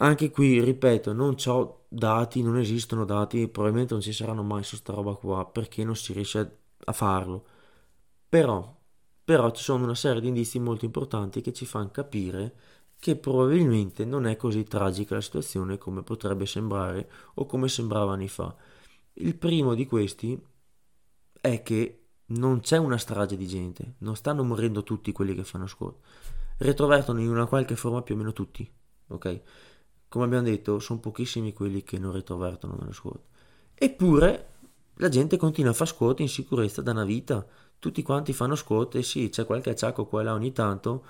Anche 0.00 0.30
qui, 0.30 0.60
ripeto, 0.60 1.12
non 1.12 1.36
ho 1.46 1.84
dati, 1.88 2.42
non 2.42 2.56
esistono 2.58 3.04
dati, 3.04 3.48
probabilmente 3.48 3.94
non 3.94 4.02
ci 4.02 4.12
saranno 4.12 4.42
mai 4.44 4.62
su 4.62 4.76
sta 4.76 4.92
roba 4.92 5.14
qua 5.14 5.44
perché 5.46 5.82
non 5.84 5.96
si 5.96 6.12
riesce 6.12 6.58
a 6.84 6.92
farlo. 6.92 7.46
Però, 8.28 8.76
però 9.24 9.50
ci 9.52 9.62
sono 9.62 9.84
una 9.84 9.94
serie 9.94 10.20
di 10.20 10.28
indizi 10.28 10.58
molto 10.60 10.84
importanti 10.84 11.40
che 11.40 11.52
ci 11.52 11.66
fanno 11.66 11.90
capire 11.90 12.54
che 12.98 13.16
probabilmente 13.16 14.04
non 14.04 14.26
è 14.26 14.36
così 14.36 14.64
tragica 14.64 15.14
la 15.14 15.20
situazione 15.20 15.78
come 15.78 16.02
potrebbe 16.02 16.46
sembrare 16.46 17.10
o 17.34 17.46
come 17.46 17.68
sembrava 17.68 18.12
anni 18.12 18.28
fa. 18.28 18.54
Il 19.14 19.36
primo 19.36 19.74
di 19.74 19.86
questi 19.86 20.40
è 21.40 21.62
che 21.62 22.02
non 22.26 22.60
c'è 22.60 22.76
una 22.76 22.98
strage 22.98 23.36
di 23.36 23.46
gente, 23.46 23.94
non 23.98 24.16
stanno 24.16 24.44
morendo 24.44 24.82
tutti 24.82 25.12
quelli 25.12 25.34
che 25.34 25.44
fanno 25.44 25.66
squat. 25.66 25.96
Retrovertono 26.58 27.20
in 27.20 27.28
una 27.28 27.46
qualche 27.46 27.76
forma 27.76 28.02
più 28.02 28.14
o 28.14 28.18
meno 28.18 28.32
tutti, 28.32 28.70
ok? 29.08 29.42
Come 30.08 30.24
abbiamo 30.24 30.44
detto, 30.44 30.78
sono 30.78 31.00
pochissimi 31.00 31.52
quelli 31.52 31.82
che 31.82 31.98
non 31.98 32.12
retrovertono 32.12 32.76
nello 32.78 32.92
squat. 32.92 33.20
Eppure 33.74 34.46
la 34.94 35.08
gente 35.08 35.36
continua 35.36 35.70
a 35.70 35.74
fare 35.74 35.90
squat 35.90 36.20
in 36.20 36.28
sicurezza 36.28 36.82
da 36.82 36.92
una 36.92 37.04
vita. 37.04 37.46
Tutti 37.78 38.02
quanti 38.02 38.32
fanno 38.32 38.54
squat 38.54 38.96
e 38.96 39.02
sì, 39.02 39.28
c'è 39.28 39.44
qualche 39.44 39.70
acciacco 39.70 40.06
qua 40.06 40.22
e 40.22 40.24
là 40.24 40.32
ogni 40.32 40.52
tanto, 40.52 41.04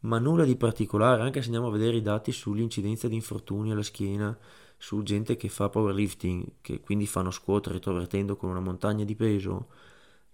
ma 0.00 0.18
nulla 0.18 0.44
di 0.44 0.56
particolare, 0.56 1.22
anche 1.22 1.40
se 1.40 1.46
andiamo 1.46 1.66
a 1.66 1.72
vedere 1.72 1.96
i 1.96 2.02
dati 2.02 2.32
sull'incidenza 2.32 3.08
di 3.08 3.16
infortuni 3.16 3.72
alla 3.72 3.82
schiena, 3.82 4.36
su 4.76 5.02
gente 5.02 5.36
che 5.36 5.48
fa 5.48 5.68
powerlifting, 5.68 6.52
che 6.60 6.80
quindi 6.80 7.06
fanno 7.06 7.30
squat 7.30 7.66
retrovertendo 7.66 8.36
con 8.36 8.50
una 8.50 8.60
montagna 8.60 9.04
di 9.04 9.14
peso, 9.14 9.68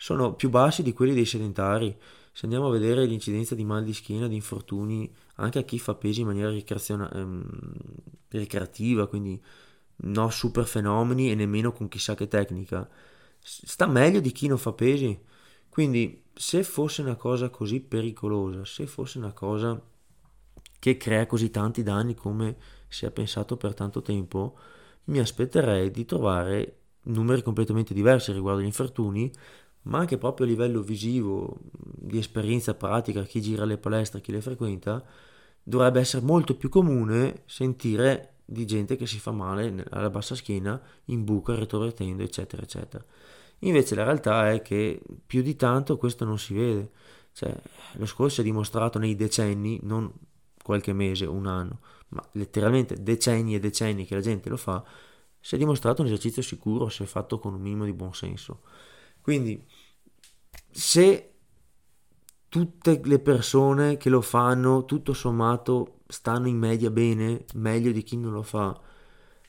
sono 0.01 0.33
più 0.33 0.49
bassi 0.49 0.83
di 0.83 0.95
quelli 0.95 1.13
dei 1.13 1.27
sedentari. 1.27 1.95
Se 2.33 2.47
andiamo 2.47 2.69
a 2.69 2.71
vedere 2.71 3.05
l'incidenza 3.05 3.55
di 3.55 3.67
mal 3.67 3.85
di 3.85 3.93
schiena, 3.93 4.29
di 4.29 4.35
infortuni, 4.35 5.15
anche 5.35 5.59
a 5.59 5.63
chi 5.63 5.79
fa 5.79 5.95
pesi 5.95 6.23
in 6.23 6.27
maniera 6.29 6.51
ehm, 6.51 7.45
ricreativa, 8.29 9.07
quindi 9.09 9.39
no 9.97 10.31
super 10.31 10.65
fenomeni 10.65 11.31
e 11.31 11.35
nemmeno 11.35 11.73
con 11.73 11.89
chissà 11.89 12.15
che 12.15 12.29
tecnica, 12.29 12.89
sta 13.41 13.87
meglio 13.87 14.21
di 14.21 14.33
chi 14.33 14.47
non 14.47 14.57
fa 14.57 14.73
pesi. 14.73 15.21
Quindi 15.69 16.23
se 16.33 16.63
fosse 16.63 17.03
una 17.03 17.17
cosa 17.17 17.51
così 17.51 17.81
pericolosa, 17.81 18.65
se 18.65 18.87
fosse 18.87 19.19
una 19.19 19.35
cosa 19.35 19.79
che 20.79 20.97
crea 20.97 21.27
così 21.27 21.51
tanti 21.51 21.83
danni 21.83 22.15
come 22.15 22.57
si 22.89 23.05
è 23.05 23.11
pensato 23.11 23.59
per 23.59 23.75
tanto 23.75 24.01
tempo, 24.01 24.57
mi 25.05 25.19
aspetterei 25.19 25.91
di 25.91 26.07
trovare 26.07 26.77
numeri 27.03 27.43
completamente 27.43 27.93
diversi 27.93 28.33
riguardo 28.33 28.61
agli 28.61 28.67
infortuni, 28.67 29.31
ma 29.83 29.99
anche 29.99 30.19
proprio 30.19 30.47
a 30.47 30.49
livello 30.49 30.83
visivo, 30.83 31.57
di 31.71 32.19
esperienza 32.19 32.75
pratica, 32.75 33.23
chi 33.23 33.41
gira 33.41 33.65
le 33.65 33.79
palestre, 33.79 34.21
chi 34.21 34.33
le 34.33 34.41
frequenta, 34.41 35.05
dovrebbe 35.63 36.01
essere 36.01 36.25
molto 36.25 36.57
più 36.57 36.69
comune 36.69 37.43
sentire 37.47 38.35
di 38.45 38.67
gente 38.67 38.97
che 38.97 39.07
si 39.07 39.19
fa 39.19 39.31
male 39.31 39.85
alla 39.91 40.11
bassa 40.11 40.35
schiena, 40.35 40.81
in 41.07 41.25
buca, 41.25 41.55
retrovertendo, 41.55 42.23
eccetera, 42.23 42.63
eccetera. 42.63 43.05
Invece 43.61 43.95
la 43.95 44.05
realtà 44.05 44.51
è 44.51 44.63
che 44.63 45.01
più 45.27 45.43
di 45.43 45.55
tanto 45.55 45.97
questo 45.97 46.25
non 46.25 46.39
si 46.39 46.55
vede. 46.55 46.91
Cioè, 47.33 47.55
lo 47.93 48.07
scorso 48.07 48.41
è 48.41 48.45
dimostrato 48.45 48.99
nei 48.99 49.15
decenni, 49.15 49.79
non 49.83 50.13
qualche 50.63 50.93
mese, 50.93 51.27
un 51.27 51.47
anno, 51.47 51.81
ma 52.09 52.27
letteralmente 52.33 53.03
decenni 53.03 53.55
e 53.55 53.61
decenni 53.61 54.05
che 54.05 54.15
la 54.15 54.21
gente 54.21 54.49
lo 54.49 54.57
fa, 54.57 54.83
si 55.39 55.55
è 55.55 55.59
dimostrato 55.59 56.03
un 56.03 56.09
esercizio 56.09 56.43
sicuro 56.43 56.89
se 56.89 57.07
fatto 57.07 57.39
con 57.39 57.55
un 57.55 57.61
minimo 57.61 57.85
di 57.85 57.93
buonsenso. 57.93 58.61
Quindi, 59.21 59.65
se 60.71 61.33
tutte 62.49 63.01
le 63.05 63.19
persone 63.19 63.97
che 63.97 64.09
lo 64.09 64.21
fanno, 64.21 64.85
tutto 64.85 65.13
sommato, 65.13 66.01
stanno 66.09 66.49
in 66.49 66.59
media 66.59 66.91
bene, 66.91 67.45
meglio 67.55 67.93
di 67.93 68.03
chi 68.03 68.17
non 68.17 68.33
lo 68.33 68.43
fa, 68.43 68.79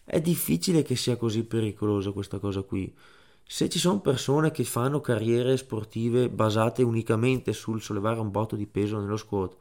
è 0.04 0.22
difficile 0.22 0.84
che 0.84 0.96
sia 0.96 1.18
così 1.18 1.44
pericolosa 1.44 2.12
questa 2.12 2.40
cosa 2.40 2.62
qui. 2.62 2.94
Se 3.44 3.70
ci 3.70 3.80
sono 3.80 4.00
persone 4.00 4.52
che 4.52 4.64
fanno 4.64 5.02
carriere 5.02 5.58
sportive 5.58 6.30
basate 6.30 6.84
unicamente 6.84 7.54
sul 7.54 7.82
sollevare 7.82 8.20
un 8.20 8.32
botto 8.32 8.56
di 8.56 8.68
peso 8.68 9.00
nello 9.00 9.18
squat 9.18 9.58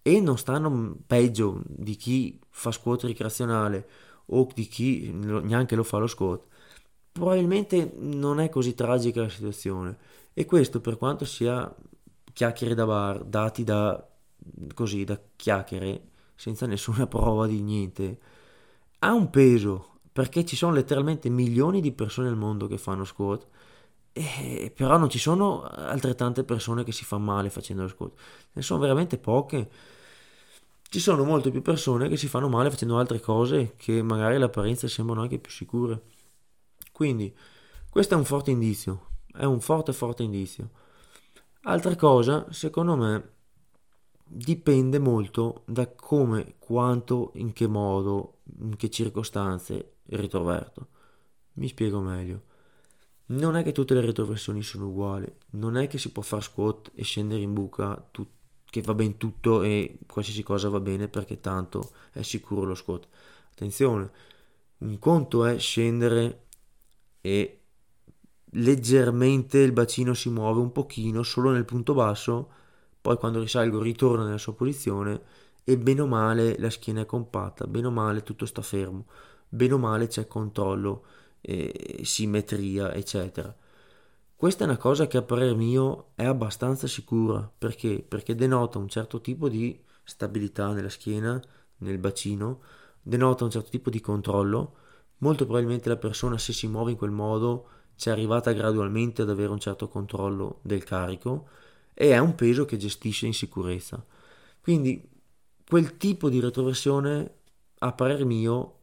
e 0.00 0.20
non 0.20 0.38
stanno 0.38 0.96
peggio 1.06 1.60
di 1.66 1.96
chi 1.96 2.38
fa 2.48 2.70
squat 2.70 3.02
ricreazionale 3.04 3.88
o 4.26 4.48
di 4.54 4.66
chi 4.66 5.10
neanche 5.12 5.74
lo 5.74 5.82
fa 5.82 5.98
lo 5.98 6.06
squat, 6.06 6.44
probabilmente 7.16 7.92
non 7.96 8.40
è 8.40 8.48
così 8.50 8.74
tragica 8.74 9.22
la 9.22 9.28
situazione. 9.28 9.96
E 10.34 10.44
questo 10.44 10.80
per 10.80 10.98
quanto 10.98 11.24
sia 11.24 11.74
chiacchiere 12.32 12.74
da 12.74 12.84
bar, 12.84 13.24
dati 13.24 13.64
da 13.64 14.06
così, 14.74 15.04
da 15.04 15.18
chiacchiere, 15.34 16.08
senza 16.34 16.66
nessuna 16.66 17.06
prova 17.08 17.46
di 17.46 17.62
niente, 17.62 18.18
ha 19.00 19.14
un 19.14 19.30
peso, 19.30 20.00
perché 20.12 20.44
ci 20.44 20.56
sono 20.56 20.72
letteralmente 20.74 21.30
milioni 21.30 21.80
di 21.80 21.92
persone 21.92 22.28
al 22.28 22.36
mondo 22.36 22.66
che 22.66 22.76
fanno 22.78 23.04
squat, 23.04 23.46
e, 24.12 24.72
però 24.74 24.98
non 24.98 25.08
ci 25.10 25.18
sono 25.18 25.62
altrettante 25.62 26.44
persone 26.44 26.84
che 26.84 26.92
si 26.92 27.04
fanno 27.04 27.24
male 27.24 27.50
facendo 27.50 27.82
lo 27.82 27.88
squat, 27.88 28.12
ne 28.52 28.62
sono 28.62 28.80
veramente 28.80 29.18
poche. 29.18 29.70
Ci 30.88 31.00
sono 31.00 31.24
molte 31.24 31.50
più 31.50 31.62
persone 31.62 32.08
che 32.08 32.16
si 32.16 32.28
fanno 32.28 32.48
male 32.48 32.70
facendo 32.70 32.98
altre 32.98 33.20
cose 33.20 33.74
che 33.76 34.02
magari 34.02 34.36
all'apparenza 34.36 34.86
sembrano 34.88 35.22
anche 35.22 35.38
più 35.38 35.50
sicure. 35.50 36.00
Quindi 36.96 37.30
questo 37.90 38.14
è 38.14 38.16
un 38.16 38.24
forte 38.24 38.50
indizio, 38.50 39.08
è 39.34 39.44
un 39.44 39.60
forte 39.60 39.92
forte 39.92 40.22
indizio. 40.22 40.70
Altra 41.64 41.94
cosa, 41.94 42.46
secondo 42.52 42.96
me, 42.96 43.32
dipende 44.24 44.98
molto 44.98 45.64
da 45.66 45.88
come, 45.88 46.54
quanto, 46.58 47.32
in 47.34 47.52
che 47.52 47.66
modo, 47.66 48.38
in 48.60 48.76
che 48.76 48.88
circostanze 48.88 49.96
ritroverto. 50.04 50.88
Mi 51.56 51.68
spiego 51.68 52.00
meglio. 52.00 52.44
Non 53.26 53.56
è 53.56 53.62
che 53.62 53.72
tutte 53.72 53.92
le 53.92 54.00
retroversioni 54.00 54.62
sono 54.62 54.86
uguali, 54.86 55.30
non 55.50 55.76
è 55.76 55.88
che 55.88 55.98
si 55.98 56.10
può 56.12 56.22
fare 56.22 56.40
squat 56.40 56.92
e 56.94 57.04
scendere 57.04 57.42
in 57.42 57.52
buca, 57.52 57.94
tu, 58.10 58.26
che 58.64 58.80
va 58.80 58.94
bene 58.94 59.18
tutto 59.18 59.60
e 59.60 59.98
qualsiasi 60.06 60.42
cosa 60.42 60.70
va 60.70 60.80
bene 60.80 61.08
perché 61.08 61.40
tanto 61.40 61.90
è 62.12 62.22
sicuro 62.22 62.64
lo 62.64 62.74
squat. 62.74 63.06
Attenzione, 63.50 64.10
un 64.78 64.98
conto 64.98 65.44
è 65.44 65.58
scendere 65.58 66.45
e 67.26 67.60
leggermente 68.52 69.58
il 69.58 69.72
bacino 69.72 70.14
si 70.14 70.30
muove 70.30 70.60
un 70.60 70.72
pochino 70.72 71.22
solo 71.22 71.50
nel 71.50 71.64
punto 71.64 71.94
basso, 71.94 72.50
poi 73.00 73.16
quando 73.16 73.40
risalgo 73.40 73.80
ritorna 73.82 74.24
nella 74.24 74.38
sua 74.38 74.54
posizione 74.54 75.22
e 75.64 75.76
bene 75.78 76.02
o 76.02 76.06
male 76.06 76.58
la 76.58 76.70
schiena 76.70 77.02
è 77.02 77.06
compatta, 77.06 77.66
bene 77.66 77.86
o 77.88 77.90
male 77.90 78.22
tutto 78.22 78.46
sta 78.46 78.62
fermo 78.62 79.06
bene 79.48 79.74
o 79.74 79.78
male 79.78 80.06
c'è 80.08 80.26
controllo, 80.26 81.04
eh, 81.40 82.00
simmetria, 82.02 82.92
eccetera. 82.94 83.54
Questa 84.34 84.64
è 84.64 84.66
una 84.66 84.76
cosa 84.76 85.06
che 85.06 85.16
a 85.16 85.22
parer 85.22 85.54
mio 85.54 86.10
è 86.14 86.24
abbastanza 86.24 86.86
sicura, 86.86 87.50
perché? 87.56 88.04
Perché 88.06 88.34
denota 88.34 88.78
un 88.78 88.88
certo 88.88 89.20
tipo 89.20 89.48
di 89.48 89.82
stabilità 90.04 90.72
nella 90.72 90.90
schiena, 90.90 91.40
nel 91.78 91.98
bacino, 91.98 92.60
denota 93.00 93.44
un 93.44 93.50
certo 93.50 93.70
tipo 93.70 93.88
di 93.90 94.00
controllo, 94.00 94.74
molto 95.18 95.44
probabilmente 95.44 95.88
la 95.88 95.96
persona 95.96 96.38
se 96.38 96.52
si 96.52 96.66
muove 96.66 96.92
in 96.92 96.96
quel 96.96 97.10
modo 97.10 97.68
è 98.04 98.10
arrivata 98.10 98.52
gradualmente 98.52 99.22
ad 99.22 99.30
avere 99.30 99.50
un 99.50 99.58
certo 99.58 99.88
controllo 99.88 100.60
del 100.62 100.84
carico 100.84 101.48
e 101.94 102.10
è 102.10 102.18
un 102.18 102.34
peso 102.34 102.64
che 102.66 102.76
gestisce 102.76 103.26
in 103.26 103.34
sicurezza. 103.34 104.04
Quindi 104.60 105.02
quel 105.66 105.96
tipo 105.96 106.28
di 106.28 106.40
retroversione 106.40 107.34
a 107.78 107.92
parer 107.92 108.24
mio 108.24 108.80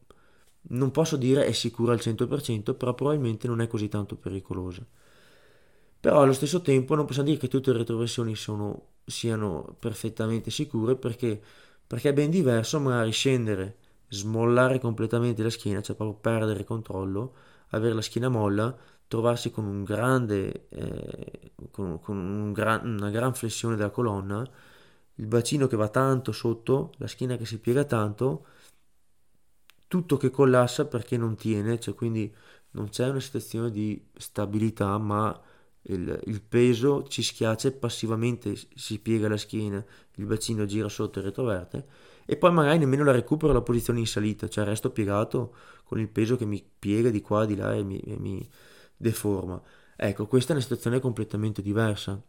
non 0.68 0.90
posso 0.90 1.16
dire 1.16 1.44
è 1.46 1.52
sicura 1.52 1.92
al 1.92 2.00
100%, 2.00 2.74
però 2.74 2.94
probabilmente 2.94 3.46
non 3.46 3.60
è 3.60 3.66
così 3.66 3.88
tanto 3.88 4.16
pericolosa. 4.16 4.84
Però 6.00 6.20
allo 6.20 6.32
stesso 6.32 6.60
tempo 6.60 6.94
non 6.94 7.06
possiamo 7.06 7.28
dire 7.28 7.40
che 7.40 7.48
tutte 7.48 7.72
le 7.72 7.78
retroversioni 7.78 8.34
sono, 8.34 8.88
siano 9.06 9.76
perfettamente 9.78 10.50
sicure 10.50 10.96
perché, 10.96 11.40
perché 11.86 12.10
è 12.10 12.12
ben 12.12 12.30
diverso 12.30 12.78
magari 12.80 13.10
scendere, 13.10 13.76
smollare 14.08 14.78
completamente 14.78 15.42
la 15.42 15.50
schiena, 15.50 15.82
cioè 15.82 15.96
proprio 15.96 16.18
perdere 16.18 16.64
controllo, 16.64 17.34
avere 17.70 17.94
la 17.94 18.02
schiena 18.02 18.28
molla, 18.28 18.76
trovarsi 19.06 19.50
con, 19.50 19.64
un 19.64 19.84
grande, 19.84 20.68
eh, 20.68 21.52
con, 21.70 22.00
con 22.00 22.16
un 22.16 22.52
gran, 22.52 22.86
una 22.86 23.10
gran 23.10 23.34
flessione 23.34 23.76
della 23.76 23.90
colonna, 23.90 24.48
il 25.16 25.26
bacino 25.26 25.66
che 25.66 25.76
va 25.76 25.88
tanto 25.88 26.32
sotto, 26.32 26.92
la 26.96 27.06
schiena 27.06 27.36
che 27.36 27.46
si 27.46 27.58
piega 27.58 27.84
tanto, 27.84 28.46
tutto 29.86 30.16
che 30.16 30.30
collassa 30.30 30.86
perché 30.86 31.16
non 31.16 31.36
tiene, 31.36 31.78
cioè 31.78 31.94
quindi 31.94 32.34
non 32.72 32.88
c'è 32.88 33.08
una 33.08 33.20
situazione 33.20 33.70
di 33.70 34.04
stabilità, 34.16 34.98
ma 34.98 35.40
il, 35.82 36.20
il, 36.26 36.42
peso 36.42 37.06
ci 37.06 37.22
schiaccia 37.22 37.70
passivamente, 37.72 38.56
si 38.74 38.98
piega 38.98 39.28
la 39.28 39.36
schiena, 39.36 39.84
il 40.16 40.24
bacino 40.24 40.64
gira 40.64 40.88
sotto 40.88 41.20
e 41.20 41.22
retroverte 41.22 41.86
e 42.26 42.36
poi 42.36 42.52
magari 42.52 42.78
nemmeno 42.78 43.04
la 43.04 43.12
recupero 43.12 43.52
la 43.52 43.62
posizione 43.62 43.98
in 44.00 44.06
salita, 44.06 44.48
cioè 44.48 44.64
resto 44.64 44.90
piegato 44.90 45.54
con 45.84 46.00
il 46.00 46.08
peso 46.08 46.36
che 46.36 46.46
mi 46.46 46.64
piega 46.78 47.10
di 47.10 47.20
qua, 47.20 47.44
di 47.44 47.56
là 47.56 47.74
e 47.74 47.82
mi, 47.82 47.98
e 48.00 48.16
mi 48.18 48.48
deforma. 48.96 49.60
Ecco, 49.96 50.26
questa 50.26 50.50
è 50.50 50.54
una 50.54 50.62
situazione 50.62 51.00
completamente 51.00 51.62
diversa. 51.62 52.20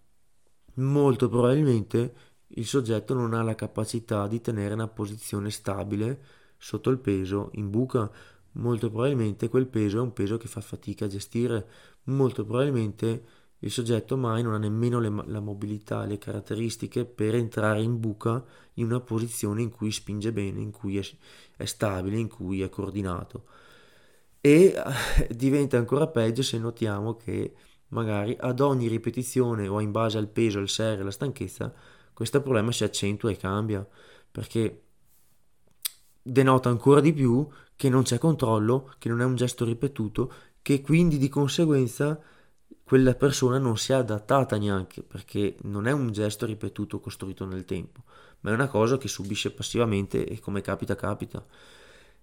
Molto 0.75 1.29
probabilmente 1.29 2.13
il 2.49 2.65
soggetto 2.65 3.13
non 3.13 3.34
ha 3.34 3.41
la 3.41 3.55
capacità 3.55 4.27
di 4.27 4.41
tenere 4.41 4.73
una 4.73 4.88
posizione 4.88 5.49
stabile 5.49 6.21
sotto 6.58 6.89
il 6.89 6.99
peso 6.99 7.49
in 7.53 7.69
buca, 7.69 8.10
molto 8.53 8.89
probabilmente 8.89 9.49
quel 9.49 9.67
peso 9.67 9.97
è 9.97 10.01
un 10.01 10.13
peso 10.13 10.38
che 10.38 10.47
fa 10.47 10.62
fatica 10.62 11.05
a 11.05 11.08
gestire, 11.08 11.67
molto 12.05 12.45
probabilmente 12.45 13.23
il 13.60 13.72
soggetto 13.72 14.18
mai 14.18 14.44
non 14.44 14.54
ha 14.54 14.58
nemmeno 14.58 15.00
le, 15.00 15.10
la 15.26 15.39
mobilità 15.39 16.04
e 16.04 16.08
le 16.08 16.18
caratteristiche 16.18 17.06
per 17.06 17.36
entrare 17.36 17.82
in 17.82 18.00
buca 18.00 18.44
in 18.74 18.86
una 18.86 19.00
posizione 19.00 19.62
in 19.62 19.72
cui 19.72 19.91
spinge 19.91 20.32
bene, 20.32 20.60
in 20.60 20.72
cui 20.72 20.98
è, 20.98 21.04
è 21.56 21.65
stabile, 21.65 22.18
in 22.18 22.28
cui 22.28 22.62
è 22.62 22.70
coordinato. 22.70 23.46
E 24.41 24.76
eh, 24.76 25.36
diventa 25.36 25.78
ancora 25.78 26.08
peggio 26.08 26.44
se 26.44 26.60
notiamo 26.60 27.15
che 27.15 27.54
magari 27.89 28.36
ad 28.39 28.60
ogni 28.60 28.88
ripetizione 28.88 29.68
o 29.68 29.80
in 29.80 29.91
base 29.91 30.18
al 30.18 30.28
peso, 30.28 30.60
al 30.60 30.70
serie, 30.70 31.02
alla 31.02 31.12
stanchezza, 31.12 31.74
questo 32.13 32.41
problema 32.41 32.72
si 32.72 32.84
accentua 32.84 33.32
e 33.32 33.38
cambia, 33.38 33.88
perché 34.32 34.84
denota 36.22 36.70
ancora 36.70 37.02
di 37.02 37.13
più 37.13 37.48
che 37.76 37.89
non 37.89 38.04
c'è 38.04 38.18
controllo, 38.18 38.94
che 38.98 39.10
non 39.10 39.22
è 39.22 39.26
un 39.26 39.36
gesto 39.36 39.65
ripetuto, 39.65 40.32
che 40.62 40.82
quindi 40.82 41.18
di 41.18 41.30
conseguenza 41.30 42.20
quella 42.86 43.15
persona 43.15 43.58
non 43.58 43.78
si 43.78 43.93
è 43.93 43.95
adattata 43.95 44.58
neanche, 44.58 45.02
perché 45.02 45.58
non 45.63 45.88
è 45.88 45.91
un 45.91 46.12
gesto 46.12 46.45
ripetuto 46.45 47.00
costruito 47.00 47.43
nel 47.43 47.65
tempo, 47.65 48.04
ma 48.41 48.52
è 48.52 48.54
una 48.54 48.67
cosa 48.67 49.00
che 49.00 49.08
subisce 49.08 49.52
passivamente 49.52 50.24
e 50.24 50.39
come 50.39 50.62
capita 50.62 50.95
capita. 50.95 51.43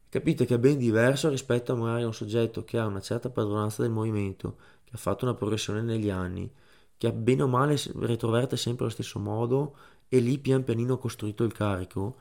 Capite 0.09 0.45
che 0.47 0.55
è 0.55 0.59
ben 0.61 0.79
diverso 0.79 1.29
rispetto 1.29 1.73
a 1.73 1.75
magari 1.75 2.05
un 2.05 2.15
soggetto 2.15 2.63
che 2.63 2.79
ha 2.79 2.87
una 2.87 3.01
certa 3.01 3.29
padronanza 3.29 3.83
del 3.83 3.91
movimento, 3.91 4.57
che 4.85 4.93
ha 4.95 4.99
fatto 4.99 5.25
una 5.25 5.35
progressione 5.35 5.83
negli 5.83 6.11
anni, 6.11 6.49
che 6.97 7.09
ha 7.09 7.13
bene 7.13 7.43
o 7.43 7.49
male 7.49 7.77
retroverte 7.97 8.57
sempre 8.57 8.85
allo 8.85 8.93
stesso 8.93 9.19
modo 9.19 9.77
e 10.09 10.21
lì 10.21 10.39
pian 10.39 10.63
pianino 10.63 10.95
ha 10.95 10.99
costruito 10.99 11.43
il 11.43 11.53
carico, 11.53 12.19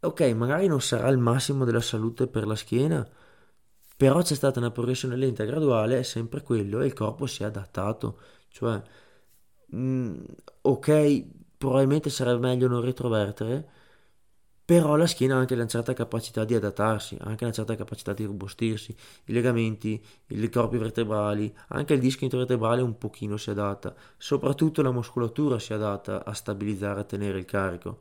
ok, 0.00 0.20
magari 0.32 0.66
non 0.66 0.80
sarà 0.80 1.06
il 1.10 1.18
massimo 1.18 1.64
della 1.64 1.80
salute 1.80 2.26
per 2.26 2.44
la 2.44 2.56
schiena, 2.56 3.08
però 4.02 4.20
c'è 4.20 4.34
stata 4.34 4.58
una 4.58 4.72
progressione 4.72 5.14
lenta 5.14 5.44
e 5.44 5.46
graduale, 5.46 6.00
è 6.00 6.02
sempre 6.02 6.42
quello 6.42 6.80
e 6.80 6.86
il 6.86 6.92
corpo 6.92 7.26
si 7.26 7.44
è 7.44 7.46
adattato. 7.46 8.18
Cioè, 8.48 8.82
mh, 9.66 9.76
mm, 9.78 10.24
ok, 10.62 11.24
probabilmente 11.56 12.10
sarebbe 12.10 12.48
meglio 12.48 12.66
non 12.66 12.80
retrovertere, 12.80 13.64
però 14.64 14.96
la 14.96 15.06
schiena 15.06 15.36
ha 15.36 15.38
anche 15.38 15.54
una 15.54 15.68
certa 15.68 15.92
capacità 15.92 16.44
di 16.44 16.54
adattarsi, 16.56 17.16
anche 17.20 17.44
una 17.44 17.52
certa 17.52 17.76
capacità 17.76 18.12
di 18.12 18.24
robustirsi, 18.24 18.90
i 19.26 19.32
legamenti, 19.32 20.04
i 20.28 20.48
corpi 20.50 20.78
vertebrali, 20.78 21.54
anche 21.68 21.94
il 21.94 22.00
disco 22.00 22.24
intervertebrale 22.24 22.82
un 22.82 22.98
pochino 22.98 23.36
si 23.36 23.50
adatta, 23.50 23.94
soprattutto 24.16 24.82
la 24.82 24.90
muscolatura 24.90 25.60
si 25.60 25.72
adatta 25.74 26.24
a 26.24 26.32
stabilizzare, 26.34 27.00
a 27.00 27.04
tenere 27.04 27.38
il 27.38 27.44
carico. 27.44 28.00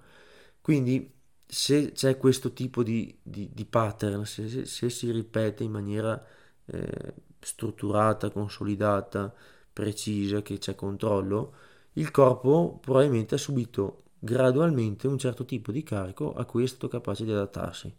Quindi 0.62 1.21
se 1.54 1.92
c'è 1.92 2.16
questo 2.16 2.54
tipo 2.54 2.82
di, 2.82 3.14
di, 3.22 3.50
di 3.52 3.66
pattern, 3.66 4.26
se, 4.26 4.48
se, 4.48 4.64
se, 4.64 4.90
si 4.90 5.12
ripete 5.12 5.66
in 5.66 5.72
maniera 5.72 6.26
eh, 6.66 7.14
strutturata, 7.42 8.30
consolidata, 8.30 9.34
precisa, 9.74 10.42
che 10.42 10.60
c'è 10.60 10.76
controllo, 10.76 11.54
il 11.94 12.10
corpo 12.10 12.80
probabilmente 12.82 13.36
ha 13.36 13.38
subito 13.38 14.04
gradualmente 14.18 15.08
un 15.08 15.18
certo 15.18 15.44
tipo 15.44 15.74
di 15.74 15.84
carico 15.84 16.34
a 16.34 16.46
cui 16.46 16.64
è 16.64 16.68
stato 16.68 16.88
capace 16.88 17.26
di 17.26 17.32
adattarsi. 17.32 17.94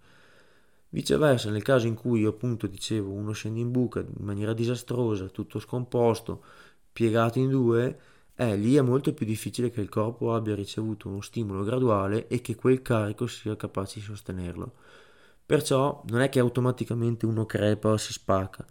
Viceversa, 0.88 1.50
nel 1.50 1.62
caso 1.62 1.86
in 1.86 1.94
cui 1.94 2.24
appunto 2.24 2.66
dicevo 2.66 3.10
uno 3.10 3.32
scende 3.32 3.60
in 3.60 3.70
buca 3.70 4.00
in 4.00 4.24
maniera 4.24 4.54
disastrosa, 4.54 5.26
tutto 5.26 5.58
scomposto, 5.58 6.42
piegato 6.90 7.38
in 7.38 7.50
due, 7.50 8.00
eh, 8.34 8.56
lì 8.56 8.76
è 8.76 8.80
molto 8.80 9.12
più 9.12 9.26
difficile 9.26 9.70
che 9.70 9.80
il 9.80 9.88
corpo 9.88 10.34
abbia 10.34 10.54
ricevuto 10.54 11.08
uno 11.08 11.20
stimolo 11.20 11.62
graduale 11.64 12.28
e 12.28 12.40
che 12.40 12.54
quel 12.54 12.82
carico 12.82 13.26
sia 13.26 13.56
capace 13.56 14.00
di 14.00 14.06
sostenerlo. 14.06 14.72
Perciò 15.44 16.02
non 16.08 16.20
è 16.20 16.28
che 16.28 16.38
automaticamente 16.38 17.26
uno 17.26 17.44
crepa 17.44 17.90
o 17.90 17.96
si 17.96 18.12
spacca, 18.12 18.66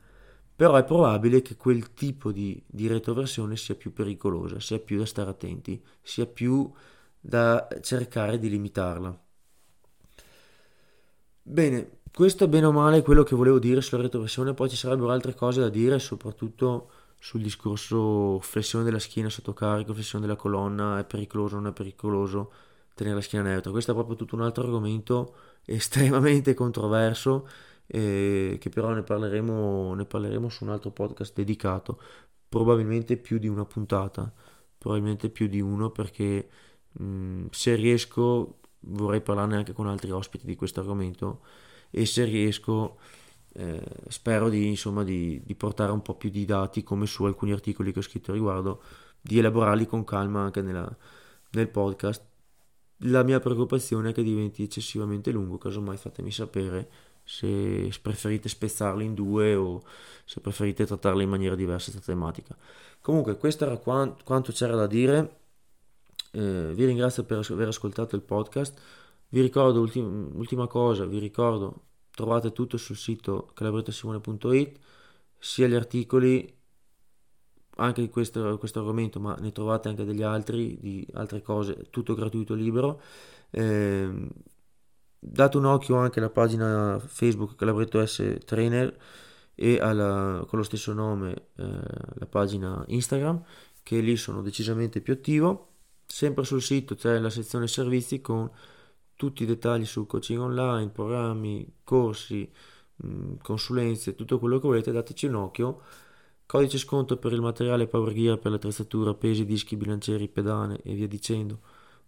però 0.56 0.76
è 0.76 0.84
probabile 0.84 1.42
che 1.42 1.58
quel 1.58 1.94
tipo 1.94 2.32
di, 2.32 2.62
di 2.66 2.88
retroversione 2.88 3.56
sia 3.56 3.76
più 3.76 3.94
pericolosa, 3.94 4.60
sia 4.60 4.80
più 4.80 4.98
da 4.98 5.06
stare 5.06 5.30
attenti, 5.30 5.84
sia 6.02 6.26
più 6.26 6.72
da 7.20 7.68
cercare 7.82 8.40
di 8.40 8.50
limitarla. 8.50 9.20
Bene, 11.44 12.00
questo 12.14 12.44
è 12.46 12.48
bene 12.48 12.66
o 12.66 12.72
male 12.72 13.02
quello 13.02 13.24
che 13.24 13.36
volevo 13.36 13.60
dire 13.60 13.82
sulla 13.82 14.02
retroversione, 14.02 14.54
poi 14.54 14.70
ci 14.70 14.76
sarebbero 14.76 15.12
altre 15.12 15.34
cose 15.34 15.62
da 15.62 15.70
dire, 15.70 15.98
soprattutto 16.00 16.92
sul 17.24 17.44
discorso 17.44 18.40
flessione 18.40 18.84
della 18.84 18.98
schiena 18.98 19.30
sotto 19.30 19.54
carico, 19.54 19.94
flessione 19.94 20.26
della 20.26 20.36
colonna, 20.36 20.98
è 20.98 21.06
pericoloso 21.06 21.56
o 21.56 21.60
non 21.60 21.70
è 21.70 21.74
pericoloso 21.74 22.52
tenere 22.96 23.18
la 23.18 23.22
schiena 23.22 23.48
neutra. 23.48 23.70
Questo 23.70 23.92
è 23.92 23.94
proprio 23.94 24.16
tutto 24.16 24.34
un 24.34 24.42
altro 24.42 24.64
argomento 24.64 25.36
estremamente 25.66 26.56
controverso, 26.56 27.48
eh, 27.86 28.58
che 28.60 28.70
però 28.70 28.92
ne 28.94 29.04
parleremo, 29.04 29.94
ne 29.94 30.06
parleremo 30.06 30.50
su 30.50 30.64
un 30.64 30.72
altro 30.72 30.90
podcast 30.90 31.36
dedicato, 31.36 32.02
probabilmente 32.50 33.18
più 33.18 33.38
di 33.38 33.48
una 33.48 33.66
puntata, 33.66 34.34
probabilmente 34.76 35.30
più 35.30 35.46
di 35.48 35.62
uno 35.62 35.92
perché 35.92 36.50
mh, 36.94 37.04
mm, 37.04 37.46
se 37.52 37.76
riesco 37.76 38.62
vorrei 38.86 39.22
parlarne 39.22 39.58
anche 39.58 39.74
con 39.74 39.86
altri 39.86 40.10
ospiti 40.10 40.48
di 40.48 40.56
questo 40.56 40.80
argomento 40.80 41.42
e 41.92 42.08
se 42.08 42.24
riesco 42.26 42.98
eh, 43.54 43.84
spero 44.08 44.50
di, 44.50 44.68
insomma, 44.68 45.04
di, 45.04 45.42
di, 45.44 45.56
portare 45.56 45.92
un 45.92 46.02
po' 46.02 46.16
più 46.16 46.30
di 46.30 46.46
dati 46.46 46.84
come 46.84 47.06
su 47.06 47.24
alcuni 47.26 47.52
articoli 47.52 47.92
che 47.92 48.00
ho 48.00 48.04
scritto 48.04 48.32
a 48.32 48.34
riguardo, 48.34 48.82
di 49.22 49.40
elaborarli 49.40 49.86
con 49.86 50.04
calma 50.04 50.42
anche 50.42 50.62
nella, 50.62 50.96
nel 51.52 51.70
podcast. 51.70 52.24
La 53.06 53.24
mia 53.24 53.40
preoccupazione 53.40 54.12
è 54.12 54.14
che 54.14 54.24
diventi 54.24 54.64
eccessivamente 54.64 55.32
lungo, 55.32 55.58
casomai 55.58 55.98
fatemi 55.98 56.32
sapere 56.32 56.90
se 57.24 57.92
preferite 58.02 58.50
spezzarli 58.50 59.06
in 59.06 59.14
due 59.14 59.56
o 59.56 59.82
se 60.26 60.40
preferite 60.40 60.86
trattarli 60.86 61.24
in 61.24 61.30
maniera 61.30 61.56
diversa 61.56 61.92
questa 61.92 62.12
tematica. 62.12 62.56
Comunque 63.02 63.38
questo 63.38 63.66
era 63.66 63.78
quanto, 63.78 64.24
quanto 64.24 64.52
c'era 64.52 64.76
da 64.76 64.88
dire, 64.88 65.40
eh, 66.32 66.72
vi 66.74 66.86
ringrazio 66.86 67.24
per 67.24 67.46
aver 67.50 67.68
ascoltato 67.70 68.16
il 68.16 68.22
podcast, 68.22 68.80
vi 69.30 69.42
ricordo 69.42 69.80
ultim- 69.82 70.32
ultima 70.36 70.68
cosa, 70.68 71.06
vi 71.06 71.18
ricordo 71.20 71.86
trovate 72.22 72.52
tutto 72.52 72.78
sul 72.78 72.96
sito 72.96 73.50
calabrettosimone.it, 73.56 74.80
sia 75.40 75.68
gli 75.68 75.74
articoli 75.74 76.60
anche 77.78 78.02
di 78.02 78.10
questo, 78.10 78.58
questo, 78.60 78.80
argomento, 78.80 79.20
ma 79.20 79.36
ne 79.40 79.52
trovate 79.52 79.90
anche 79.90 80.06
degli 80.06 80.22
altri, 80.22 80.78
di 80.80 81.08
altre 81.14 81.42
cose, 81.42 81.88
tutto 81.90 82.14
gratuito, 82.14 82.54
libero. 82.54 83.02
Eh, 83.50 84.28
date 85.18 85.58
un 85.58 85.66
occhio 85.66 85.98
anche 85.98 86.20
alla 86.20 86.30
pagina 86.30 87.00
Facebook 87.04 87.56
Calabretto 87.56 88.06
S 88.06 88.38
Trainer 88.46 88.96
e 89.56 89.80
alla, 89.80 90.44
con 90.48 90.60
lo 90.60 90.64
stesso 90.64 90.94
nome 90.94 91.48
eh, 91.56 91.64
la 92.14 92.26
pagina 92.28 92.84
Instagram, 92.88 93.44
che 93.82 94.00
lì 94.00 94.16
sono 94.16 94.44
decisamente 94.44 95.02
più 95.02 95.14
attivo. 95.14 95.70
Sempre 96.06 96.44
sul 96.44 96.62
sito 96.62 96.94
c'è 96.94 97.18
la 97.18 97.32
sezione 97.32 97.68
servizi 97.68 98.22
con 98.22 98.52
tutti 99.22 99.44
i 99.44 99.46
dettagli 99.46 99.86
sul 99.86 100.08
coaching 100.08 100.40
online, 100.42 100.90
programmi, 100.90 101.72
corsi, 101.84 102.52
mm, 103.06 103.36
consulenze, 103.44 104.16
tutto 104.16 104.40
quello 104.40 104.58
che 104.58 104.66
volete, 104.66 104.92
dateci 104.92 105.28
un 105.28 105.36
occhio. 105.36 105.82
Codice 106.48 106.80
sconto 106.80 107.18
per 107.18 107.32
il 107.32 107.40
materiale 107.40 107.86
Power 107.86 108.14
Gear 108.14 108.40
per 108.40 108.50
l'attrezzatura, 108.50 109.14
pesi, 109.14 109.46
dischi, 109.46 109.78
bilancieri, 109.78 110.28
pedane 110.28 110.80
e 110.82 110.96
via 110.96 111.08
dicendo. 111.08 111.60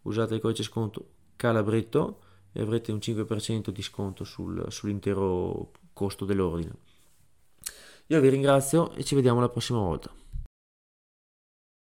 Usate 0.02 0.34
il 0.34 0.42
codice 0.42 0.64
sconto 0.64 1.10
Calabretto 1.36 2.20
e 2.52 2.64
avrete 2.64 2.92
un 2.92 2.98
5% 2.98 3.70
di 3.70 3.84
sconto 3.84 4.24
sul, 4.24 4.66
sull'intero 4.70 5.72
costo 5.94 6.26
dell'ordine. 6.26 6.76
Io 8.08 8.20
vi 8.20 8.30
ringrazio 8.30 8.92
e 8.94 9.04
ci 9.04 9.14
vediamo 9.14 9.40
la 9.40 9.50
prossima 9.50 9.78
volta. 9.78 10.12